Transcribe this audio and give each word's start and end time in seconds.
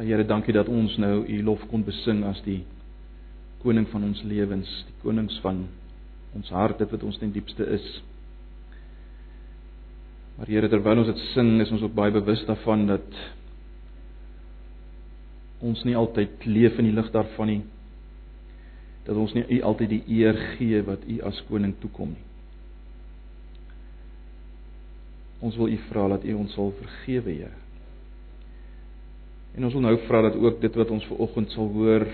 Here, 0.00 0.24
dankie 0.24 0.54
dat 0.56 0.68
ons 0.68 0.94
nou 0.96 1.26
u 1.28 1.42
lof 1.44 1.60
kon 1.68 1.82
besing 1.84 2.22
as 2.24 2.38
die 2.46 2.62
koning 3.60 3.84
van 3.92 4.06
ons 4.06 4.22
lewens, 4.24 4.68
die 4.88 4.96
konings 5.02 5.36
van 5.44 5.66
ons 6.36 6.52
hart, 6.54 6.78
dit 6.80 6.94
wat 6.94 7.04
ons 7.04 7.18
ten 7.20 7.32
diepste 7.34 7.66
is. 7.74 7.88
Maar 10.38 10.48
Here, 10.48 10.70
terwyl 10.72 11.02
ons 11.02 11.10
dit 11.12 11.20
sing, 11.34 11.58
is 11.60 11.72
ons 11.74 11.84
ook 11.84 11.94
baie 11.98 12.14
bewus 12.14 12.46
daarvan 12.48 12.86
dat 12.88 13.20
ons 15.60 15.84
nie 15.84 15.96
altyd 15.98 16.48
leef 16.48 16.80
in 16.80 16.88
die 16.88 16.96
lig 16.96 17.12
daarvan 17.12 17.52
nie. 17.52 17.60
Dat 19.04 19.20
ons 19.20 19.36
nie 19.36 19.44
u 19.58 19.62
altyd 19.68 19.98
die 19.98 20.02
eer 20.22 20.38
gee 20.56 20.80
wat 20.86 21.04
u 21.04 21.20
as 21.28 21.44
koning 21.50 21.76
toekom 21.82 22.14
nie. 22.16 22.26
Ons 25.44 25.56
wil 25.60 25.72
u 25.72 25.76
vra 25.88 26.08
dat 26.16 26.24
u 26.24 26.40
ons 26.40 26.56
sal 26.56 26.72
vergewe, 26.80 27.36
Here. 27.36 27.69
En 29.60 29.66
ons 29.68 29.74
wil 29.76 29.82
nou 29.84 29.96
vra 30.06 30.22
dat 30.24 30.38
ook 30.40 30.60
dit 30.62 30.76
wat 30.80 30.88
ons 30.88 31.04
ver 31.04 31.18
oggend 31.20 31.50
sal 31.52 31.66
hoor 31.74 32.06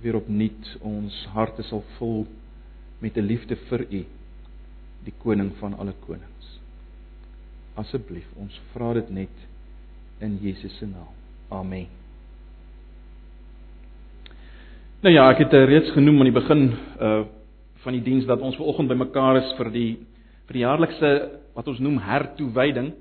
weer 0.00 0.16
opnuut 0.16 0.70
ons 0.80 1.16
harte 1.34 1.60
sal 1.68 1.82
vul 1.98 2.22
met 3.04 3.16
'n 3.16 3.26
liefde 3.28 3.56
vir 3.68 3.80
U, 3.90 4.00
die 5.04 5.14
koning 5.18 5.52
van 5.60 5.74
alle 5.74 5.92
konings. 6.06 6.46
Asseblief, 7.74 8.24
ons 8.36 8.60
vra 8.72 8.94
dit 8.94 9.10
net 9.10 9.36
in 10.20 10.38
Jesus 10.40 10.78
se 10.78 10.86
naam. 10.86 11.12
Amen. 11.50 11.86
Nou 15.02 15.14
ja, 15.14 15.28
ek 15.30 15.38
het 15.38 15.52
eh, 15.52 15.64
reeds 15.64 15.90
genoem 15.90 16.18
aan 16.18 16.32
die 16.32 16.40
begin 16.40 16.72
uh 17.00 17.24
van 17.82 17.92
die 17.92 18.02
diens 18.02 18.26
dat 18.26 18.40
ons 18.40 18.56
ver 18.56 18.64
oggend 18.64 18.88
bymekaar 18.88 19.36
is 19.36 19.54
vir 19.58 19.70
die 19.70 19.98
vir 20.46 20.52
die 20.52 20.62
jaarlikse 20.62 21.30
wat 21.54 21.68
ons 21.68 21.78
noem 21.78 21.98
hertoewyding. 21.98 22.92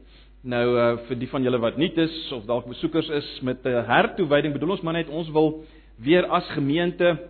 Nou 0.42 0.64
uh 0.74 0.86
vir 1.06 1.20
die 1.22 1.30
van 1.30 1.44
julle 1.46 1.60
wat 1.62 1.78
nuut 1.78 1.98
is 2.02 2.14
of 2.34 2.48
dalk 2.50 2.66
besoekers 2.66 3.10
is 3.14 3.28
met 3.46 3.62
'n 3.66 3.86
hertoewyding, 3.86 4.54
bedoel 4.54 4.72
ons 4.72 4.82
maar 4.82 4.94
net 4.94 5.10
ons 5.10 5.30
wil 5.30 5.64
weer 6.02 6.26
as 6.26 6.48
gemeente 6.58 7.30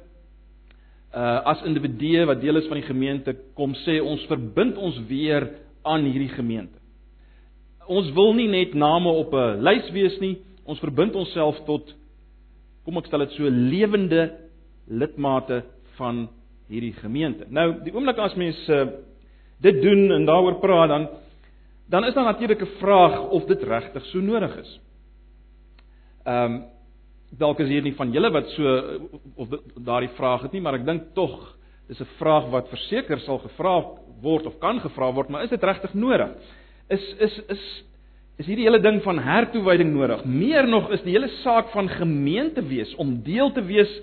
uh 1.14 1.42
as 1.44 1.64
individue 1.64 2.26
wat 2.26 2.40
deel 2.42 2.56
is 2.56 2.68
van 2.68 2.80
die 2.80 2.88
gemeente 2.88 3.36
kom 3.54 3.74
sê 3.74 4.00
ons 4.00 4.24
verbind 4.28 4.78
ons 4.78 4.96
weer 5.08 5.50
aan 5.84 6.06
hierdie 6.06 6.32
gemeente. 6.32 6.80
Ons 7.88 8.12
wil 8.12 8.34
nie 8.34 8.48
net 8.48 8.74
name 8.74 9.10
op 9.10 9.34
'n 9.34 9.60
lys 9.62 9.92
wees 9.92 10.20
nie, 10.20 10.38
ons 10.64 10.80
verbind 10.80 11.16
onsself 11.16 11.60
tot 11.66 11.94
kom 12.86 12.98
ek 12.98 13.06
stel 13.06 13.20
dit 13.20 13.32
so 13.32 13.44
lewende 13.44 14.32
lidmate 14.88 15.64
van 15.98 16.30
hierdie 16.70 16.94
gemeente. 16.94 17.46
Nou, 17.50 17.84
die 17.84 17.94
oomblik 17.94 18.18
as 18.18 18.36
mens 18.36 18.70
uh 18.70 18.88
dit 19.62 19.82
doen 19.82 20.12
en 20.12 20.26
daaroor 20.26 20.60
praat 20.60 20.90
dan 20.90 21.08
dan 21.92 22.06
is 22.08 22.14
daar 22.14 22.24
natuurlik 22.24 22.62
'n 22.62 22.78
vraag 22.80 23.20
of 23.30 23.46
dit 23.46 23.64
regtig 23.64 24.06
so 24.06 24.20
nodig 24.20 24.56
is. 24.58 24.80
Ehm 26.24 26.54
um, 26.54 26.64
dalk 27.38 27.60
is 27.60 27.68
hier 27.68 27.82
nie 27.82 27.96
van 27.96 28.12
julle 28.12 28.32
wat 28.32 28.50
so 28.50 28.64
of 29.36 29.48
daardie 29.76 30.12
vraag 30.16 30.42
het 30.42 30.52
nie, 30.52 30.62
maar 30.62 30.74
ek 30.74 30.86
dink 30.86 31.14
tog 31.14 31.58
dis 31.88 32.00
'n 32.00 32.16
vraag 32.18 32.50
wat 32.50 32.70
verseker 32.70 33.20
sal 33.20 33.40
gevra 33.40 33.84
word 34.22 34.46
of 34.46 34.60
kan 34.60 34.80
gevra 34.80 35.12
word, 35.14 35.30
maar 35.30 35.44
is 35.44 35.50
dit 35.50 35.64
regtig 35.64 35.94
nodig? 35.94 36.30
Is 36.90 37.16
is 37.20 37.40
is 37.50 37.84
is 38.38 38.46
hierdie 38.46 38.66
hele 38.66 38.80
ding 38.80 39.02
van 39.04 39.20
hertoewyding 39.20 39.94
nodig? 39.94 40.26
Meer 40.26 40.68
nog 40.68 40.90
is 40.92 41.02
die 41.02 41.12
hele 41.12 41.28
saak 41.44 41.70
van 41.70 41.90
gemeente 41.90 42.62
wees 42.62 42.96
om 42.96 43.22
deel 43.24 43.52
te 43.52 43.62
wees 43.62 44.02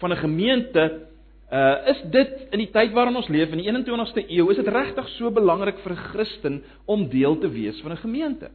van 0.00 0.12
'n 0.12 0.16
gemeente 0.16 1.07
Uh 1.48 1.88
is 1.88 2.00
dit 2.12 2.32
in 2.52 2.60
die 2.60 2.70
tyd 2.70 2.92
waarin 2.92 3.16
ons 3.16 3.28
leef 3.32 3.54
in 3.54 3.62
die 3.62 3.70
21ste 3.70 4.26
eeu, 4.28 4.50
is 4.52 4.58
dit 4.60 4.68
regtig 4.68 5.06
so 5.16 5.30
belangrik 5.32 5.78
vir 5.80 5.92
'n 5.94 6.02
Christen 6.12 6.58
om 6.84 7.08
deel 7.08 7.38
te 7.40 7.48
wees 7.48 7.80
van 7.80 7.92
'n 7.92 8.04
gemeente? 8.04 8.50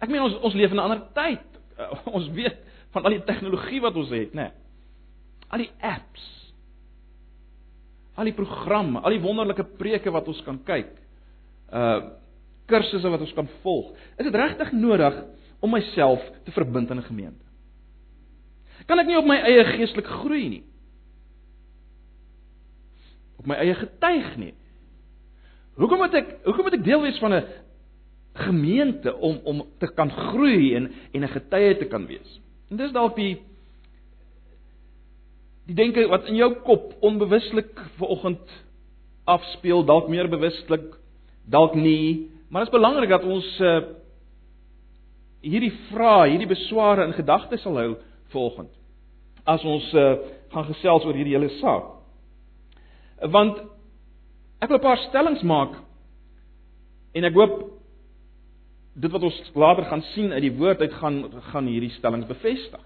Ek 0.00 0.08
meen 0.08 0.22
ons 0.22 0.38
ons 0.40 0.54
leef 0.54 0.70
in 0.70 0.76
'n 0.76 0.86
ander 0.86 1.02
tyd. 1.12 1.44
Uh, 1.78 1.92
ons 2.16 2.28
weet 2.28 2.56
van 2.92 3.04
al 3.04 3.10
die 3.10 3.24
tegnologie 3.24 3.80
wat 3.80 3.96
ons 3.96 4.10
het, 4.10 4.32
né? 4.32 4.42
Nee. 4.42 4.52
Al 5.48 5.58
die 5.58 5.72
apps. 5.80 6.24
Al 8.14 8.24
die 8.24 8.36
programme, 8.36 9.00
al 9.00 9.10
die 9.10 9.20
wonderlike 9.20 9.64
preke 9.76 10.10
wat 10.10 10.28
ons 10.28 10.42
kan 10.42 10.60
kyk. 10.64 10.92
Uh 11.72 12.00
kursusse 12.64 13.10
wat 13.12 13.20
ons 13.20 13.34
kan 13.36 13.48
volg. 13.60 13.90
Is 14.16 14.24
dit 14.24 14.34
regtig 14.34 14.70
nodig 14.72 15.18
om 15.60 15.70
myself 15.70 16.22
te 16.44 16.52
verbind 16.52 16.90
aan 16.90 17.02
'n 17.02 17.10
gemeente? 17.12 17.43
Kan 18.86 19.00
ek 19.00 19.08
nie 19.08 19.18
op 19.18 19.28
my 19.28 19.38
eie 19.40 19.64
geestelik 19.74 20.08
groei 20.20 20.48
nie? 20.48 20.62
Op 23.40 23.48
my 23.50 23.58
eie 23.62 23.74
getuig 23.78 24.36
nie. 24.40 24.52
Hoekom 25.80 26.04
moet 26.04 26.14
ek 26.20 26.34
hoekom 26.44 26.68
moet 26.68 26.78
ek 26.78 26.86
deel 26.86 27.02
wees 27.02 27.18
van 27.22 27.34
'n 27.34 27.44
gemeente 28.34 29.14
om 29.14 29.40
om 29.44 29.62
te 29.78 29.86
kan 29.86 30.10
groei 30.10 30.74
en 30.74 30.92
en 31.12 31.22
'n 31.22 31.34
getuie 31.36 31.76
te 31.78 31.86
kan 31.86 32.06
wees? 32.06 32.40
En 32.70 32.76
dis 32.76 32.92
dalk 32.92 33.16
die 33.16 33.42
die 35.66 35.74
denke 35.74 36.06
wat 36.08 36.26
in 36.28 36.36
jou 36.36 36.54
kop 36.54 36.92
onbewuslik 37.00 37.80
vanoggend 37.96 38.64
afspeel, 39.24 39.84
dalk 39.84 40.08
meer 40.08 40.28
bewuslik, 40.28 40.98
dalk 41.48 41.74
nie, 41.74 42.30
maar 42.48 42.64
dit 42.64 42.72
is 42.72 42.78
belangrik 42.78 43.08
dat 43.08 43.24
ons 43.24 43.60
uh, 43.60 43.80
hierdie 45.40 45.72
vrae, 45.90 46.28
hierdie 46.30 46.50
besware 46.50 47.06
in 47.08 47.16
gedagte 47.16 47.56
sal 47.56 47.78
hou 47.80 47.94
volgend 48.32 48.72
as 49.44 49.64
ons 49.64 49.92
uh, 49.92 50.14
gaan 50.54 50.68
gesels 50.70 51.04
oor 51.04 51.16
hierdie 51.16 51.34
hele 51.36 51.50
saak. 51.60 51.90
Want 53.34 53.58
ek 54.64 54.70
wil 54.70 54.78
'n 54.78 54.86
paar 54.86 55.02
stellings 55.08 55.42
maak 55.42 55.76
en 57.14 57.24
ek 57.24 57.34
hoop 57.34 57.56
dit 58.94 59.10
wat 59.10 59.22
ons 59.22 59.38
later 59.54 59.84
gaan 59.84 60.02
sien 60.14 60.32
uit 60.32 60.42
die 60.42 60.56
woord 60.56 60.80
uit 60.80 60.92
gaan 60.92 61.18
gaan 61.52 61.66
hierdie 61.66 61.92
stellings 61.98 62.26
bevestig. 62.26 62.80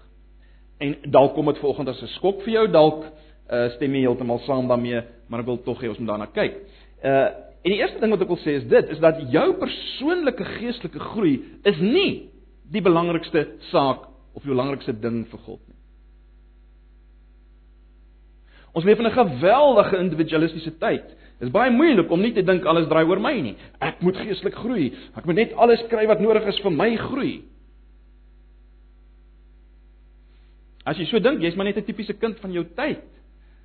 En 0.79 0.95
dalk 1.11 1.33
kom 1.33 1.45
dit 1.45 1.57
vanoggend 1.57 1.89
as 1.89 2.01
'n 2.01 2.07
skok 2.17 2.41
vir 2.41 2.53
jou, 2.53 2.67
dalk 2.67 3.03
uh, 3.03 3.69
stem 3.75 3.95
jy 3.95 4.01
heeltemal 4.01 4.39
saam 4.39 4.67
daarmee, 4.67 5.01
maar 5.27 5.39
ek 5.39 5.45
wil 5.45 5.63
tog 5.63 5.81
hê 5.81 5.89
ons 5.89 5.99
moet 5.99 6.07
daarna 6.07 6.27
kyk. 6.27 6.55
Uh 7.03 7.47
en 7.59 7.73
die 7.73 7.81
eerste 7.81 7.99
ding 7.99 8.11
wat 8.11 8.21
ek 8.21 8.31
wil 8.31 8.39
sê 8.39 8.55
is 8.55 8.67
dit 8.71 8.89
is 8.89 8.99
dat 8.99 9.19
jou 9.31 9.53
persoonlike 9.59 10.45
geestelike 10.45 10.99
groei 10.99 11.43
is 11.67 11.79
nie 11.79 12.31
die 12.71 12.81
belangrikste 12.81 13.59
saak 13.71 14.08
of 14.33 14.43
die 14.43 14.51
belangrikste 14.51 14.93
ding 14.93 15.23
vir 15.31 15.39
God 15.45 15.61
nie. 15.67 15.77
Ons 18.73 18.85
leef 18.85 18.99
in 18.99 19.05
'n 19.05 19.11
geweldige 19.11 19.97
individualistiese 19.97 20.77
tyd. 20.77 21.07
Dit 21.39 21.47
is 21.47 21.51
baie 21.51 21.71
moeilik 21.71 22.11
om 22.11 22.21
nie 22.21 22.33
te 22.33 22.43
dink 22.43 22.65
alles 22.65 22.87
draai 22.87 23.05
oor 23.05 23.19
my 23.19 23.33
nie. 23.41 23.55
Ek 23.79 24.01
moet 24.01 24.17
geestelik 24.17 24.55
groei. 24.55 24.93
Ek 25.15 25.25
moet 25.25 25.35
net 25.35 25.53
alles 25.53 25.81
kry 25.87 26.05
wat 26.07 26.19
nodig 26.19 26.45
is 26.45 26.59
vir 26.59 26.71
my 26.71 26.95
groei. 26.95 27.41
As 30.85 30.97
jy 30.97 31.05
so 31.05 31.19
dink, 31.19 31.41
jy's 31.41 31.55
maar 31.55 31.65
net 31.65 31.77
'n 31.77 31.83
tipiese 31.83 32.13
kind 32.13 32.39
van 32.39 32.51
jou 32.51 32.65
tyd. 32.75 33.03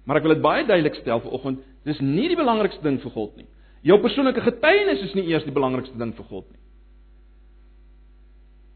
Maar 0.05 0.17
ek 0.17 0.23
wil 0.23 0.35
dit 0.35 0.43
baie 0.43 0.67
duidelik 0.67 0.95
stel 0.95 1.21
vanoggend, 1.21 1.59
dis 1.85 2.01
nie 2.01 2.29
die 2.29 2.37
belangrikste 2.37 2.83
ding 2.83 3.01
vir 3.01 3.11
God 3.11 3.37
nie. 3.37 3.47
Jou 3.83 3.99
persoonlike 4.01 4.41
getuienis 4.41 5.03
is 5.03 5.15
nie 5.15 5.27
eers 5.29 5.45
die 5.45 5.53
belangrikste 5.53 5.99
ding 5.99 6.15
vir 6.17 6.25
God 6.25 6.51
nie. 6.51 6.61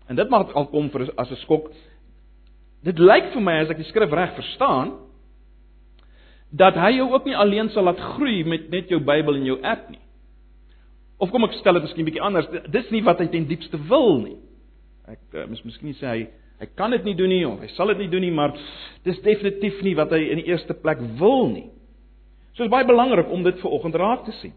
En 0.08 0.16
dit 0.16 0.30
mag 0.32 0.52
al 0.56 0.66
kom 0.72 0.90
vir 0.90 1.12
as 1.16 1.30
'n 1.30 1.36
skok. 1.44 1.70
Dit 2.84 2.98
lyk 2.98 3.32
vir 3.32 3.42
my 3.42 3.60
as 3.60 3.70
ek 3.70 3.76
die 3.76 3.90
skrif 3.90 4.12
reg 4.12 4.34
verstaan, 4.34 4.92
dat 6.50 6.74
hy 6.74 6.96
jou 6.96 7.10
ook 7.12 7.24
nie 7.24 7.36
alleen 7.36 7.68
sal 7.68 7.84
laat 7.84 8.00
groei 8.00 8.44
met 8.44 8.70
net 8.70 8.88
jou 8.88 9.00
Bybel 9.00 9.34
en 9.34 9.44
jou 9.44 9.58
app 9.62 9.90
nie. 9.90 10.00
Of 11.18 11.30
kom 11.30 11.44
ek 11.44 11.56
stel 11.58 11.74
dit 11.74 11.82
miskien 11.82 12.06
bietjie 12.06 12.22
anders, 12.22 12.46
dis 12.70 12.90
nie 12.90 13.02
wat 13.02 13.18
hy 13.18 13.26
ten 13.26 13.48
diepste 13.50 13.78
wil 13.88 14.20
nie. 14.22 14.36
Ek 15.08 15.34
uh, 15.34 15.46
mis 15.50 15.64
miskien 15.66 15.96
sê 15.98 16.06
hy 16.06 16.28
hy 16.58 16.66
kan 16.74 16.90
dit 16.90 17.04
nie 17.04 17.14
doen 17.14 17.30
nie 17.30 17.44
of 17.46 17.60
hy 17.62 17.68
sal 17.76 17.86
dit 17.92 17.98
nie 17.98 18.08
doen 18.10 18.24
nie, 18.24 18.32
maar 18.34 18.50
dis 19.06 19.20
definitief 19.22 19.82
nie 19.86 19.94
wat 19.94 20.10
hy 20.10 20.24
in 20.32 20.40
die 20.40 20.48
eerste 20.50 20.74
plek 20.74 20.98
wil 21.20 21.46
nie. 21.52 21.68
So 22.56 22.64
is 22.64 22.72
baie 22.72 22.86
belangrik 22.86 23.30
om 23.30 23.44
dit 23.46 23.60
ver 23.60 23.70
oggend 23.70 23.94
raak 23.94 24.24
te 24.26 24.34
sien. 24.40 24.54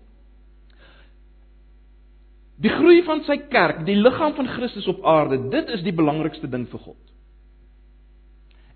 Die 2.62 2.70
groei 2.70 3.02
van 3.08 3.24
sy 3.26 3.38
kerk, 3.50 3.86
die 3.88 3.98
liggaam 3.98 4.36
van 4.38 4.50
Christus 4.54 4.88
op 4.92 5.02
aarde, 5.08 5.40
dit 5.50 5.72
is 5.78 5.82
die 5.86 5.96
belangrikste 5.98 6.50
ding 6.52 6.68
vir 6.70 6.84
God. 6.84 7.00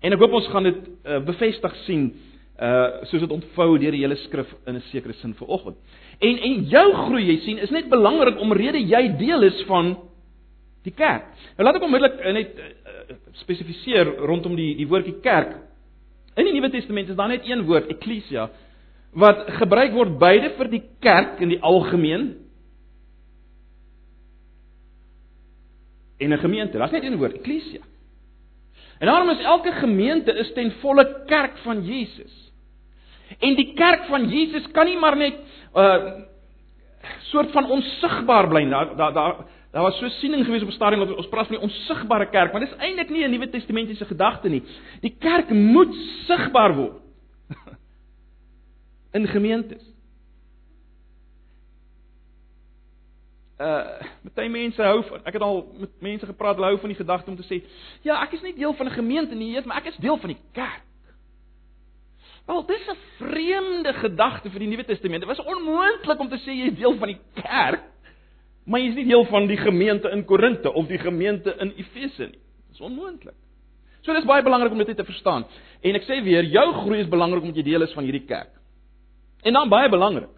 En 0.02 0.14
ek 0.14 0.22
hoop 0.22 0.34
ons 0.40 0.48
gaan 0.52 0.66
dit 0.66 0.80
uh, 0.86 1.20
bevestig 1.26 1.76
sien 1.86 2.08
uh 2.56 3.02
soos 3.04 3.20
dit 3.20 3.32
ontvou 3.34 3.74
deur 3.76 3.92
die 3.92 4.00
hele 4.00 4.16
skrif 4.16 4.48
in 4.64 4.78
'n 4.78 4.84
sekere 4.88 5.12
sin 5.20 5.34
vanoggend. 5.34 5.76
En 6.20 6.38
en 6.38 6.64
jou 6.64 6.92
groei, 6.92 7.24
jy 7.26 7.36
sien, 7.44 7.58
is 7.58 7.70
net 7.70 7.90
belangrik 7.90 8.40
omrede 8.40 8.80
jy 8.80 9.08
deel 9.18 9.42
is 9.42 9.62
van 9.68 9.96
die 10.84 10.94
kerk. 10.96 11.26
Nou 11.58 11.66
laat 11.66 11.76
ek 11.76 11.82
onmiddellik 11.82 12.16
uh, 12.20 12.32
net 12.32 12.56
uh, 12.56 13.16
spesifiseer 13.42 14.06
rondom 14.24 14.56
die 14.56 14.74
die 14.74 14.88
woordjie 14.88 15.20
kerk. 15.20 15.52
In 16.36 16.44
die 16.44 16.52
Nuwe 16.52 16.70
Testament 16.70 17.08
is 17.08 17.16
daar 17.16 17.28
net 17.28 17.44
een 17.44 17.64
woord, 17.64 17.90
ekklesia, 17.90 18.48
wat 19.12 19.46
gebruik 19.60 19.92
word 19.92 20.18
beide 20.18 20.50
vir 20.56 20.68
die 20.68 20.82
kerk 21.00 21.40
in 21.40 21.48
die 21.48 21.60
algemeen 21.60 22.45
en 26.18 26.32
'n 26.32 26.38
gemeente. 26.38 26.78
Daar's 26.78 26.90
net 26.90 27.02
een 27.02 27.16
woord, 27.16 27.34
ekklesia. 27.34 27.80
En 28.98 29.06
daarom 29.06 29.30
is 29.30 29.42
elke 29.42 29.72
gemeente 29.72 30.32
is 30.32 30.52
ten 30.52 30.72
volle 30.80 31.22
kerk 31.26 31.58
van 31.58 31.84
Jesus. 31.84 32.52
En 33.38 33.54
die 33.54 33.74
kerk 33.74 34.04
van 34.04 34.28
Jesus 34.28 34.70
kan 34.70 34.84
nie 34.84 34.98
maar 34.98 35.16
net 35.16 35.34
'n 35.74 35.78
uh, 35.78 36.12
soort 37.18 37.50
van 37.50 37.70
onsigbaar 37.70 38.48
bly. 38.48 38.68
Daar 38.68 38.96
daar 38.96 39.12
daar 39.12 39.36
Daar 39.76 39.84
was 39.84 39.98
so 39.98 40.08
siening 40.08 40.44
gewees 40.44 40.62
op 40.62 40.68
'n 40.68 40.72
stadium 40.72 41.06
dat 41.06 41.16
ons 41.16 41.28
praat 41.28 41.46
van 41.46 41.56
die 41.56 41.64
onsigbare 41.64 42.28
kerk, 42.28 42.52
maar 42.52 42.60
dis 42.60 42.76
eintlik 42.76 43.10
nie 43.10 43.24
'n 43.24 43.30
Nuwe 43.30 43.48
Testamentiese 43.48 44.04
gedagte 44.04 44.48
nie. 44.48 44.62
Die 45.00 45.16
kerk 45.18 45.50
moet 45.50 45.94
sigbaar 46.26 46.74
word 46.74 47.00
in 49.12 49.26
gemeentes. 49.26 49.95
Uh, 53.56 54.02
baie 54.36 54.50
mense 54.52 54.82
hou 54.84 54.98
van 55.08 55.22
ek 55.24 55.38
het 55.38 55.42
al 55.42 55.62
met 55.80 55.92
mense 56.04 56.26
gepraat, 56.28 56.58
hulle 56.58 56.74
hou 56.74 56.80
van 56.82 56.92
die 56.92 56.98
gedagte 56.98 57.30
om 57.32 57.38
te 57.38 57.46
sê, 57.48 57.62
ja, 58.04 58.18
ek 58.20 58.34
is 58.36 58.42
nie 58.44 58.52
deel 58.58 58.74
van 58.76 58.86
'n 58.86 58.98
gemeente 58.98 59.34
nie, 59.34 59.54
Jesus, 59.54 59.64
maar 59.64 59.80
ek 59.80 59.94
is 59.94 59.96
deel 59.96 60.18
van 60.20 60.28
die 60.34 60.42
kerk. 60.52 60.84
Wel, 62.46 62.66
dis 62.66 62.86
'n 62.88 62.98
vreemde 63.18 63.92
gedagte 63.92 64.50
vir 64.50 64.60
die 64.60 64.68
Nuwe 64.68 64.84
Testament. 64.84 65.24
Dit 65.24 65.36
was 65.36 65.46
onmoontlik 65.46 66.20
om 66.20 66.28
te 66.28 66.36
sê 66.36 66.52
jy 66.52 66.66
is 66.66 66.78
deel 66.78 66.96
van 66.98 67.08
die 67.08 67.20
kerk, 67.34 67.82
maar 68.66 68.80
jy 68.80 68.88
is 68.88 68.94
nie 68.94 69.08
deel 69.08 69.24
van 69.24 69.46
die 69.46 69.56
gemeente 69.56 70.10
in 70.10 70.24
Korinte 70.24 70.72
of 70.72 70.86
die 70.86 70.98
gemeente 70.98 71.56
in 71.58 71.72
Efese 71.76 72.26
nie. 72.26 72.40
Dis 72.68 72.80
onmoontlik. 72.80 73.34
So 74.02 74.12
dis 74.12 74.24
baie 74.24 74.42
belangrik 74.42 74.72
om 74.72 74.78
dit 74.78 74.96
te 74.96 75.04
verstaan. 75.04 75.46
En 75.82 75.94
ek 75.94 76.04
sê 76.06 76.22
weer, 76.22 76.44
jou 76.44 76.72
groei 76.72 77.00
is 77.00 77.08
belangrik 77.08 77.42
omdat 77.42 77.56
jy 77.56 77.62
deel 77.62 77.82
is 77.82 77.92
van 77.92 78.04
hierdie 78.04 78.26
kerk. 78.26 78.52
En 79.42 79.52
dan 79.52 79.68
baie 79.68 79.88
belangrik. 79.88 80.35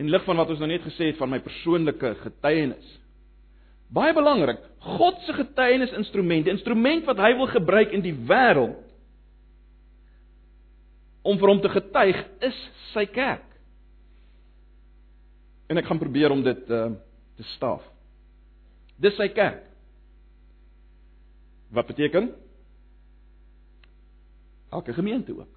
In 0.00 0.08
lig 0.08 0.24
van 0.24 0.40
wat 0.40 0.50
ons 0.52 0.60
nou 0.62 0.68
net 0.70 0.84
gesê 0.86 1.10
het 1.10 1.18
van 1.20 1.28
my 1.28 1.40
persoonlike 1.44 2.14
getuienis. 2.22 2.96
Baie 3.92 4.14
belangrik, 4.14 4.62
God 4.96 5.18
se 5.26 5.34
getuienis 5.34 5.92
instrument, 5.98 6.46
die 6.46 6.54
instrument 6.54 7.08
wat 7.10 7.18
hy 7.20 7.34
wil 7.36 7.50
gebruik 7.50 7.92
in 7.96 8.04
die 8.04 8.14
wêreld 8.14 8.78
om 11.26 11.36
vir 11.36 11.50
hom 11.52 11.60
te 11.60 11.72
getuig 11.72 12.20
is 12.46 12.60
sy 12.94 13.04
kerk. 13.12 13.44
En 15.70 15.78
ek 15.78 15.90
gaan 15.90 16.00
probeer 16.00 16.32
om 16.32 16.40
dit 16.42 16.70
uh, 16.72 16.86
te 17.36 17.46
staaf. 17.54 17.82
Dis 19.00 19.16
sy 19.18 19.28
kerk. 19.34 19.66
Wat 21.70 21.86
beteken? 21.90 22.30
Elke 24.70 24.94
gemeente 24.96 25.34
ook. 25.36 25.50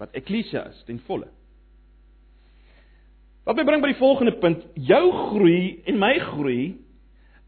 Wat 0.00 0.14
eklesia 0.16 0.66
is 0.70 0.80
ten 0.88 1.00
volle. 1.08 1.28
Wat 3.46 3.56
my 3.56 3.64
bring 3.64 3.82
by 3.82 3.92
die 3.92 4.00
volgende 4.00 4.34
punt, 4.42 4.64
jou 4.74 5.04
groei 5.30 5.82
en 5.86 6.00
my 6.02 6.16
groei 6.32 6.74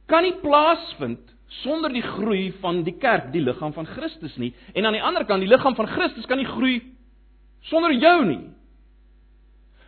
kan 0.08 0.22
nie 0.22 0.36
plaasvind 0.40 1.34
sonder 1.62 1.90
die 1.92 2.04
groei 2.04 2.52
van 2.62 2.84
die 2.86 2.94
kerk, 3.00 3.32
die 3.32 3.42
liggaam 3.42 3.72
van 3.74 3.88
Christus 3.88 4.36
nie. 4.38 4.52
En 4.76 4.86
aan 4.86 4.94
die 4.94 5.02
ander 5.02 5.26
kant, 5.26 5.42
die 5.42 5.50
liggaam 5.50 5.74
van 5.74 5.88
Christus 5.90 6.28
kan 6.30 6.38
nie 6.38 6.46
groei 6.46 6.76
sonder 7.66 7.92
jou 7.96 8.18
nie. 8.28 8.42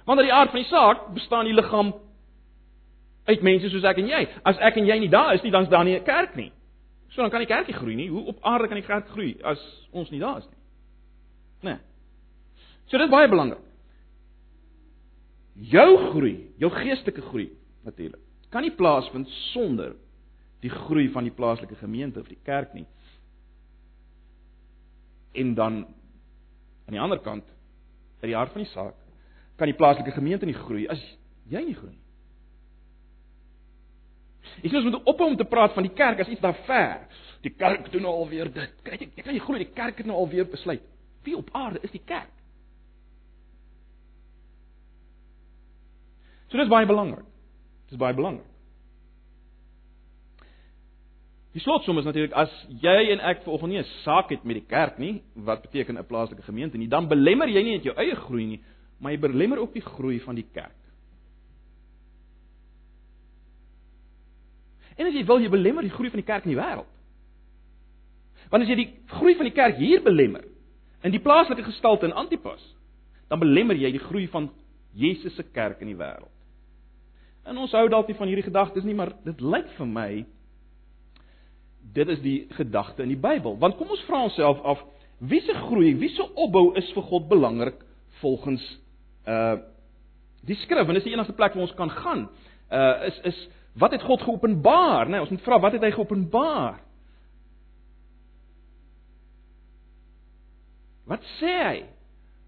Want 0.08 0.18
uit 0.18 0.26
die 0.26 0.34
aard 0.34 0.50
van 0.50 0.62
die 0.64 0.70
saak 0.70 1.10
bestaan 1.14 1.46
die 1.46 1.54
liggaam 1.54 1.92
uit 3.30 3.44
mense 3.46 3.70
soos 3.70 3.86
ek 3.86 4.00
en 4.02 4.10
jy. 4.10 4.24
As 4.42 4.58
ek 4.58 4.80
en 4.80 4.88
jy 4.88 4.98
nie 5.04 5.12
daar 5.12 5.36
is 5.36 5.44
nie, 5.46 5.52
dan 5.54 5.68
is 5.68 5.70
daar 5.70 5.84
nie 5.84 5.94
'n 5.94 6.04
kerk 6.04 6.34
nie. 6.36 6.50
So 7.10 7.22
dan 7.22 7.30
kan 7.30 7.40
die 7.40 7.46
kerkie 7.46 7.74
groei 7.74 7.94
nie. 7.94 8.08
Hoe 8.08 8.26
op 8.26 8.38
aarde 8.42 8.68
kan 8.68 8.78
die 8.78 8.86
kerk 8.86 9.08
groei 9.08 9.36
as 9.44 9.60
ons 9.92 10.10
nie 10.10 10.20
daar 10.20 10.38
is 10.38 10.48
nie? 10.48 10.58
Né? 11.62 11.70
Nee. 11.70 11.78
So 12.86 12.98
dit 12.98 13.06
is 13.06 13.12
baie 13.12 13.28
belangrik. 13.28 13.69
Jou 15.54 16.10
groei, 16.10 16.36
jou 16.58 16.70
geestelike 16.72 17.22
groei 17.28 17.50
natuurlik, 17.84 18.20
kan 18.50 18.62
nie 18.62 18.74
plaasvind 18.74 19.28
sonder 19.52 19.94
die 20.60 20.70
groei 20.70 21.08
van 21.12 21.24
die 21.24 21.34
plaaslike 21.34 21.78
gemeente 21.80 22.20
of 22.20 22.28
die 22.28 22.38
kerk 22.44 22.74
nie. 22.74 22.86
En 25.32 25.54
dan 25.54 25.84
aan 26.86 26.96
die 26.96 27.00
ander 27.00 27.20
kant, 27.22 27.46
uit 28.20 28.28
die 28.28 28.36
hart 28.36 28.52
van 28.52 28.64
die 28.64 28.72
saak, 28.72 28.96
kan 29.56 29.70
die 29.70 29.76
plaaslike 29.78 30.12
gemeente 30.16 30.48
nie 30.48 30.56
groei 30.56 30.86
as 30.90 31.00
jy 31.50 31.62
nie 31.64 31.76
groei 31.76 31.94
nie. 31.94 32.06
Ek 34.60 34.72
sê 34.72 34.80
ons 34.80 34.88
moet 34.88 35.08
ophou 35.08 35.30
om 35.30 35.38
te 35.38 35.46
praat 35.48 35.74
van 35.76 35.86
die 35.86 35.94
kerk 35.96 36.20
as 36.24 36.30
iets 36.32 36.42
daar 36.42 36.58
ver. 36.66 37.06
Die 37.44 37.52
kerk 37.54 37.86
doen 37.92 38.04
nou 38.04 38.12
alweer 38.24 38.50
dit. 38.52 38.72
Kyk, 38.84 39.06
jy 39.16 39.24
kan 39.24 39.36
nie 39.36 39.42
glo 39.44 39.60
die 39.60 39.70
kerk 39.76 40.00
het 40.02 40.08
nou 40.08 40.18
alweer 40.20 40.48
besluit. 40.50 40.84
Wie 41.24 41.36
op 41.38 41.48
aarde 41.56 41.80
is 41.86 41.92
die 41.94 42.02
kerk? 42.04 42.32
So 46.50 46.58
dis 46.58 46.70
baie 46.70 46.86
belangrik. 46.86 47.26
Dis 47.90 47.98
baie 47.98 48.14
belangrik. 48.14 48.46
Die 51.54 51.62
slotsom 51.62 51.98
is 51.98 52.06
natuurlik 52.06 52.34
as 52.38 52.50
jy 52.82 53.10
en 53.10 53.22
ek 53.26 53.42
vanoggend 53.42 53.72
nie 53.72 53.80
'n 53.80 53.88
saak 54.04 54.30
het 54.30 54.44
met 54.44 54.54
die 54.54 54.66
kerk 54.66 54.98
nie, 54.98 55.22
wat 55.34 55.62
beteken 55.62 55.98
'n 55.98 56.06
plaaslike 56.06 56.42
gemeente 56.42 56.78
nie, 56.78 56.88
dan 56.88 57.08
belemmer 57.08 57.48
jy 57.48 57.62
nie 57.62 57.76
net 57.76 57.84
jou 57.84 57.94
eie 57.96 58.14
groei 58.14 58.46
nie, 58.46 58.60
maar 59.00 59.12
jy 59.12 59.18
belemmer 59.18 59.58
ook 59.58 59.72
die 59.72 59.82
groei 59.82 60.20
van 60.20 60.34
die 60.34 60.46
kerk. 60.52 60.78
En 64.96 65.06
as 65.06 65.14
jy 65.14 65.24
wil 65.24 65.40
jy 65.40 65.48
belemmer 65.48 65.82
die 65.82 65.90
groei 65.90 66.10
van 66.10 66.20
die 66.20 66.26
kerk 66.26 66.44
in 66.44 66.50
die 66.50 66.62
wêreld. 66.62 66.86
Want 68.50 68.62
as 68.62 68.68
jy 68.68 68.74
die 68.74 68.94
groei 69.06 69.34
van 69.34 69.44
die 69.44 69.54
kerk 69.54 69.76
hier 69.76 70.02
belemmer 70.02 70.44
in 71.02 71.10
die 71.10 71.20
plaaslike 71.20 71.62
gestalte 71.62 72.06
in 72.06 72.12
Antipas, 72.12 72.76
dan 73.28 73.38
belemmer 73.38 73.76
jy 73.76 73.90
die 73.90 74.06
groei 74.06 74.28
van 74.28 74.50
Jesus 74.92 75.34
se 75.34 75.42
kerk 75.42 75.80
in 75.80 75.86
die 75.86 75.96
wêreld. 75.96 76.39
En 77.48 77.56
ons 77.56 77.72
hou 77.72 77.88
dalk 77.88 78.10
nie 78.10 78.18
van 78.18 78.28
hierdie 78.28 78.46
gedagtes 78.46 78.84
nie, 78.84 78.94
maar 78.94 79.14
dit 79.24 79.40
lyk 79.40 79.68
vir 79.78 79.88
my 79.88 80.10
dit 81.94 82.08
is 82.12 82.20
die 82.22 82.38
gedagte 82.54 83.02
in 83.02 83.10
die 83.14 83.20
Bybel. 83.20 83.56
Want 83.58 83.78
kom 83.78 83.90
ons 83.90 84.02
vra 84.06 84.22
onsself 84.28 84.60
af, 84.68 84.82
wie 85.18 85.40
se 85.42 85.54
groei, 85.66 85.94
wie 85.98 86.10
se 86.14 86.24
opbou 86.38 86.70
is 86.78 86.88
vir 86.94 87.06
God 87.10 87.28
belangrik 87.30 87.80
volgens 88.20 88.64
uh 89.28 89.58
die 90.40 90.56
skrif? 90.56 90.88
En 90.88 90.96
dis 90.96 91.04
die 91.04 91.12
enigste 91.12 91.36
plek 91.36 91.52
waar 91.52 91.66
ons 91.66 91.74
kan 91.76 91.90
gaan. 91.92 92.28
Uh 92.72 93.08
is 93.08 93.18
is 93.28 93.40
wat 93.80 93.92
het 93.92 94.02
God 94.02 94.22
geopenbaar, 94.22 95.06
né? 95.06 95.10
Nee, 95.10 95.20
ons 95.20 95.30
moet 95.30 95.42
vra 95.44 95.58
wat 95.60 95.76
het 95.76 95.84
hy 95.84 95.90
geopenbaar? 95.94 96.78
Wat 101.10 101.26
sê 101.38 101.52
hy? 101.58 101.76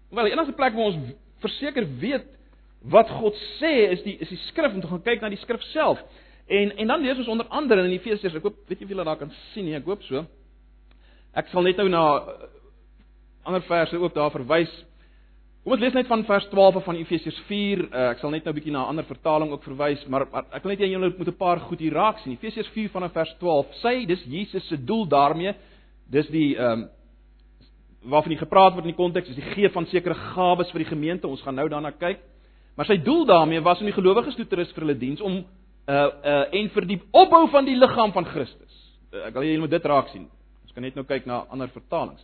Wel, 0.09 0.29
die 0.29 0.33
enigste 0.33 0.55
plek 0.57 0.73
waar 0.73 0.89
ons 0.91 1.13
verseker 1.43 1.87
weet 1.99 2.25
wat 2.83 3.09
God 3.09 3.35
sê 3.59 3.91
is 3.93 4.01
die 4.03 4.17
is 4.19 4.29
die 4.29 4.41
skrif 4.49 4.73
om 4.73 4.81
te 4.81 4.87
gaan 4.87 5.03
kyk 5.03 5.21
na 5.21 5.31
die 5.31 5.41
skrif 5.41 5.61
self. 5.71 5.99
En 6.51 6.73
en 6.77 6.87
dan 6.87 7.01
lees 7.01 7.17
ons 7.17 7.27
onder 7.31 7.47
andere 7.47 7.85
in 7.85 7.95
Efesiërs, 7.95 8.35
ek 8.35 8.43
hoop 8.43 8.57
weet 8.67 8.81
jy 8.81 8.87
of 8.87 8.95
julle 8.95 9.05
daar 9.07 9.19
kan 9.19 9.31
sien 9.53 9.65
nie, 9.65 9.75
ek 9.77 9.87
hoop 9.87 10.03
so. 10.03 10.25
Ek 11.33 11.47
sal 11.53 11.63
net 11.63 11.79
nou 11.79 11.87
na 11.89 12.03
uh, 12.19 12.49
ander 13.47 13.63
verse 13.67 13.97
ook 13.97 14.15
daar 14.15 14.33
verwys. 14.33 14.73
Kom 15.63 15.77
ons 15.77 15.81
lees 15.81 15.95
net 15.95 16.09
van 16.11 16.25
vers 16.27 16.45
12 16.51 16.81
van 16.83 16.99
Efesiërs 16.99 17.39
4. 17.47 17.85
Uh, 17.85 18.09
ek 18.11 18.19
sal 18.19 18.33
net 18.35 18.43
nou 18.43 18.51
'n 18.51 18.57
bietjie 18.59 18.73
na 18.75 18.83
'n 18.83 18.91
ander 18.93 19.07
vertaling 19.07 19.51
ook 19.51 19.63
verwys, 19.63 20.03
maar, 20.07 20.27
maar 20.31 20.45
ek 20.51 20.63
wil 20.63 20.75
net 20.75 20.83
julle 20.83 21.13
moet 21.17 21.27
'n 21.27 21.37
paar 21.39 21.59
goed 21.59 21.79
hier 21.79 21.93
raak 21.93 22.19
sien. 22.19 22.33
Efesiërs 22.33 22.67
4 22.75 22.89
vanaf 22.89 23.13
vers 23.13 23.33
12. 23.39 23.73
Sy 23.79 24.05
dis 24.05 24.23
Jesus 24.25 24.67
se 24.67 24.77
doel 24.77 25.07
daarmee. 25.07 25.55
Dis 26.11 26.27
die 26.27 26.57
ehm 26.57 26.83
um, 26.83 26.89
waarvan 28.03 28.31
hy 28.31 28.37
gepraat 28.37 28.73
word 28.73 28.83
in 28.83 28.91
die 28.91 28.99
konteks 28.99 29.29
is 29.29 29.35
die 29.35 29.53
gee 29.55 29.69
van 29.69 29.85
sekere 29.85 30.13
gawes 30.13 30.71
vir 30.71 30.83
die 30.83 30.91
gemeente. 30.91 31.27
Ons 31.27 31.41
gaan 31.41 31.55
nou 31.55 31.69
daarna 31.69 31.91
kyk. 31.91 32.19
Maar 32.75 32.85
sy 32.89 32.97
doel 33.05 33.25
daarmee 33.25 33.61
was 33.61 33.79
om 33.79 33.85
die 33.85 33.93
gelowiges 33.93 34.35
toe 34.35 34.47
te 34.47 34.55
rus 34.55 34.71
vir 34.73 34.85
hulle 34.85 34.97
diens 34.97 35.21
om 35.21 35.43
uh 35.87 35.93
uh 35.93 36.45
en 36.59 36.69
vir 36.73 36.87
die 36.87 37.01
opbou 37.11 37.47
van 37.51 37.65
die 37.65 37.77
liggaam 37.77 38.13
van 38.15 38.25
Christus. 38.25 38.79
Uh, 39.11 39.27
ek 39.27 39.33
wil 39.33 39.45
julle 39.45 39.65
moet 39.65 39.75
dit 39.75 39.85
raak 39.85 40.09
sien. 40.13 40.25
Ons 40.63 40.73
kan 40.73 40.85
net 40.85 40.95
nou 40.95 41.05
kyk 41.05 41.27
na 41.29 41.43
ander 41.53 41.69
vertalings. 41.69 42.23